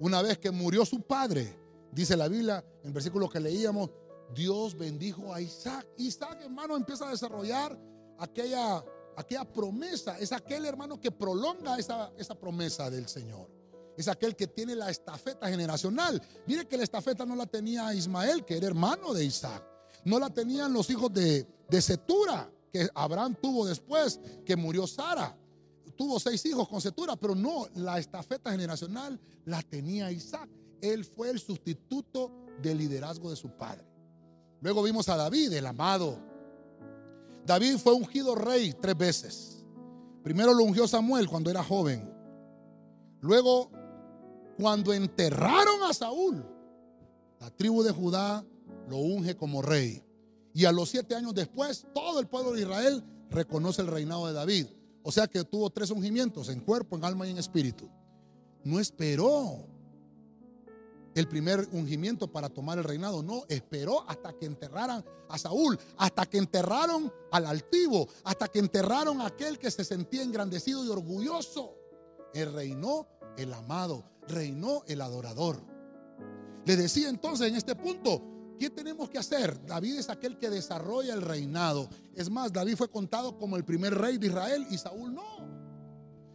[0.00, 1.56] Una vez que murió su padre,
[1.92, 3.90] dice la Biblia, en el versículo que leíamos,
[4.34, 5.86] Dios bendijo a Isaac.
[5.96, 7.78] Isaac, hermano, empieza a desarrollar
[8.18, 8.84] aquella,
[9.16, 10.18] aquella promesa.
[10.18, 13.55] Es aquel hermano que prolonga esa, esa promesa del Señor.
[13.96, 16.20] Es aquel que tiene la estafeta generacional.
[16.46, 19.62] Mire que la estafeta no la tenía Ismael, que era hermano de Isaac.
[20.04, 25.36] No la tenían los hijos de, de Setura, que Abraham tuvo después, que murió Sara
[25.96, 30.48] tuvo seis hijos con Setura, pero no, la estafeta generacional la tenía Isaac.
[30.80, 32.30] Él fue el sustituto
[32.62, 33.84] del liderazgo de su padre.
[34.60, 36.18] Luego vimos a David, el amado.
[37.44, 39.64] David fue ungido rey tres veces.
[40.22, 42.12] Primero lo ungió Samuel cuando era joven.
[43.20, 43.70] Luego,
[44.56, 46.44] cuando enterraron a Saúl,
[47.40, 48.44] la tribu de Judá
[48.88, 50.02] lo unge como rey.
[50.54, 54.32] Y a los siete años después, todo el pueblo de Israel reconoce el reinado de
[54.32, 54.66] David.
[55.02, 57.88] O sea que tuvo tres ungimientos, en cuerpo, en alma y en espíritu.
[58.64, 59.66] No esperó
[61.14, 66.26] el primer ungimiento para tomar el reinado, no, esperó hasta que enterraran a Saúl, hasta
[66.26, 71.74] que enterraron al altivo, hasta que enterraron a aquel que se sentía engrandecido y orgulloso.
[72.34, 75.62] El reinó el amado, reinó el adorador.
[76.64, 79.64] Le decía entonces en este punto, ¿Qué tenemos que hacer?
[79.66, 81.88] David es aquel que desarrolla el reinado.
[82.14, 85.56] Es más, David fue contado como el primer rey de Israel y Saúl no.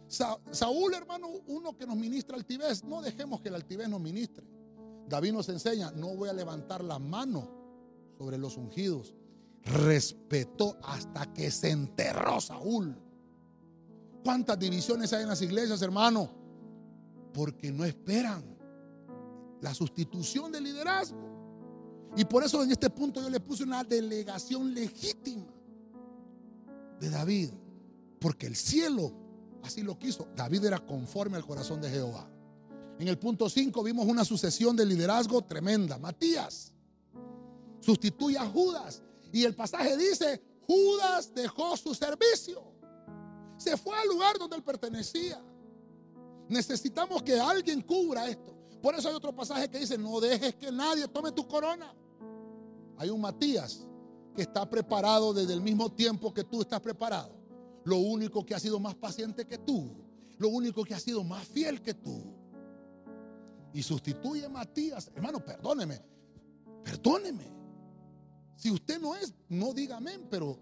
[0.06, 4.46] Saúl, hermano, uno que nos ministra altivez, no dejemos que el altivez nos ministre.
[5.08, 7.50] David nos enseña, no voy a levantar la mano
[8.18, 9.14] sobre los ungidos.
[9.62, 12.96] Respetó hasta que se enterró Saúl.
[14.22, 16.41] ¿Cuántas divisiones hay en las iglesias, hermano?
[17.32, 18.42] Porque no esperan
[19.60, 21.32] la sustitución del liderazgo.
[22.16, 25.46] Y por eso en este punto yo le puse una delegación legítima
[27.00, 27.50] de David.
[28.20, 29.12] Porque el cielo
[29.62, 30.28] así lo quiso.
[30.36, 32.28] David era conforme al corazón de Jehová.
[32.98, 35.98] En el punto 5 vimos una sucesión de liderazgo tremenda.
[35.98, 36.72] Matías
[37.80, 39.02] sustituye a Judas.
[39.32, 42.62] Y el pasaje dice, Judas dejó su servicio.
[43.56, 45.42] Se fue al lugar donde él pertenecía.
[46.48, 48.54] Necesitamos que alguien cubra esto.
[48.82, 51.94] Por eso hay otro pasaje que dice, no dejes que nadie tome tu corona.
[52.98, 53.86] Hay un Matías
[54.34, 57.32] que está preparado desde el mismo tiempo que tú estás preparado.
[57.84, 59.94] Lo único que ha sido más paciente que tú.
[60.38, 62.22] Lo único que ha sido más fiel que tú.
[63.72, 65.10] Y sustituye a Matías.
[65.14, 66.02] Hermano, perdóneme.
[66.82, 67.44] Perdóneme.
[68.56, 70.26] Si usted no es, no diga amén.
[70.30, 70.58] Pero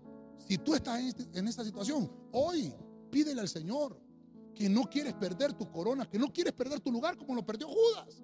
[0.47, 2.74] si tú estás en, este, esta situación, hoy
[3.11, 3.99] pídele al Señor
[4.61, 7.66] que no quieres perder tu corona, que no quieres perder tu lugar como lo perdió
[7.66, 8.22] Judas.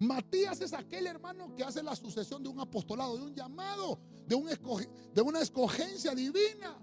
[0.00, 4.34] Matías es aquel hermano que hace la sucesión de un apostolado, de un llamado, de,
[4.34, 4.50] un
[5.14, 6.78] de una escogencia divina.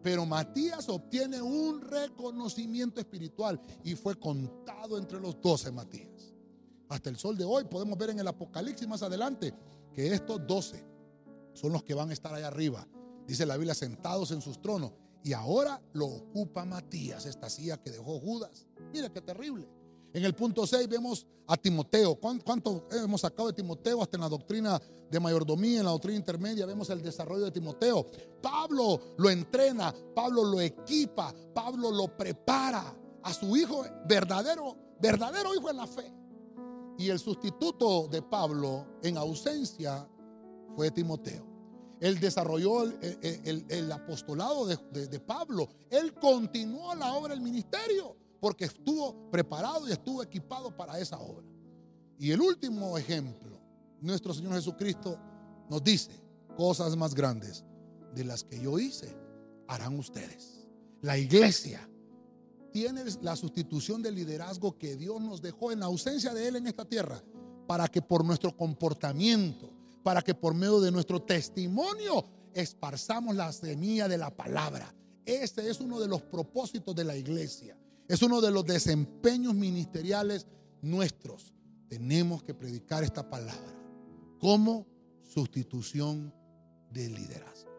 [0.00, 6.32] Pero Matías obtiene un reconocimiento espiritual y fue contado entre los doce Matías.
[6.88, 9.52] Hasta el sol de hoy podemos ver en el Apocalipsis más adelante
[9.92, 10.86] que estos doce
[11.52, 12.86] son los que van a estar allá arriba.
[13.26, 14.92] Dice la Biblia, sentados en sus tronos.
[15.24, 18.66] Y ahora lo ocupa Matías, esta silla que dejó Judas.
[18.92, 19.66] Mira qué terrible.
[20.12, 22.14] En el punto 6 vemos a Timoteo.
[22.20, 26.66] ¿Cuánto hemos sacado de Timoteo hasta en la doctrina de mayordomía, en la doctrina intermedia?
[26.66, 28.06] Vemos el desarrollo de Timoteo.
[28.42, 35.70] Pablo lo entrena, Pablo lo equipa, Pablo lo prepara a su hijo verdadero, verdadero hijo
[35.70, 36.12] en la fe.
[36.98, 40.06] Y el sustituto de Pablo en ausencia
[40.76, 41.53] fue Timoteo.
[42.00, 45.68] Él desarrolló el, apostolado de, de Pablo.
[45.90, 51.46] Él continuó la obra del ministerio porque estuvo preparado y estuvo equipado para esa obra.
[52.18, 53.58] Y el último ejemplo,
[54.00, 55.18] nuestro Señor Jesucristo
[55.70, 56.12] nos dice,
[56.56, 57.64] cosas más grandes
[58.14, 59.16] de las que yo hice,
[59.66, 60.66] harán ustedes.
[61.00, 61.88] La iglesia
[62.72, 66.84] tiene la sustitución del liderazgo que Dios nos dejó en ausencia de Él en esta
[66.84, 67.22] tierra,
[67.66, 69.70] para que por nuestro comportamiento,
[70.04, 74.94] para que por medio de nuestro testimonio esparzamos la semilla de la palabra.
[75.24, 77.76] Este es uno de los propósitos de la iglesia.
[78.06, 80.46] Es uno de los desempeños ministeriales
[80.82, 81.54] nuestros.
[81.88, 83.74] Tenemos que predicar esta palabra
[84.38, 84.86] como
[85.22, 86.32] sustitución
[86.90, 87.73] del liderazgo.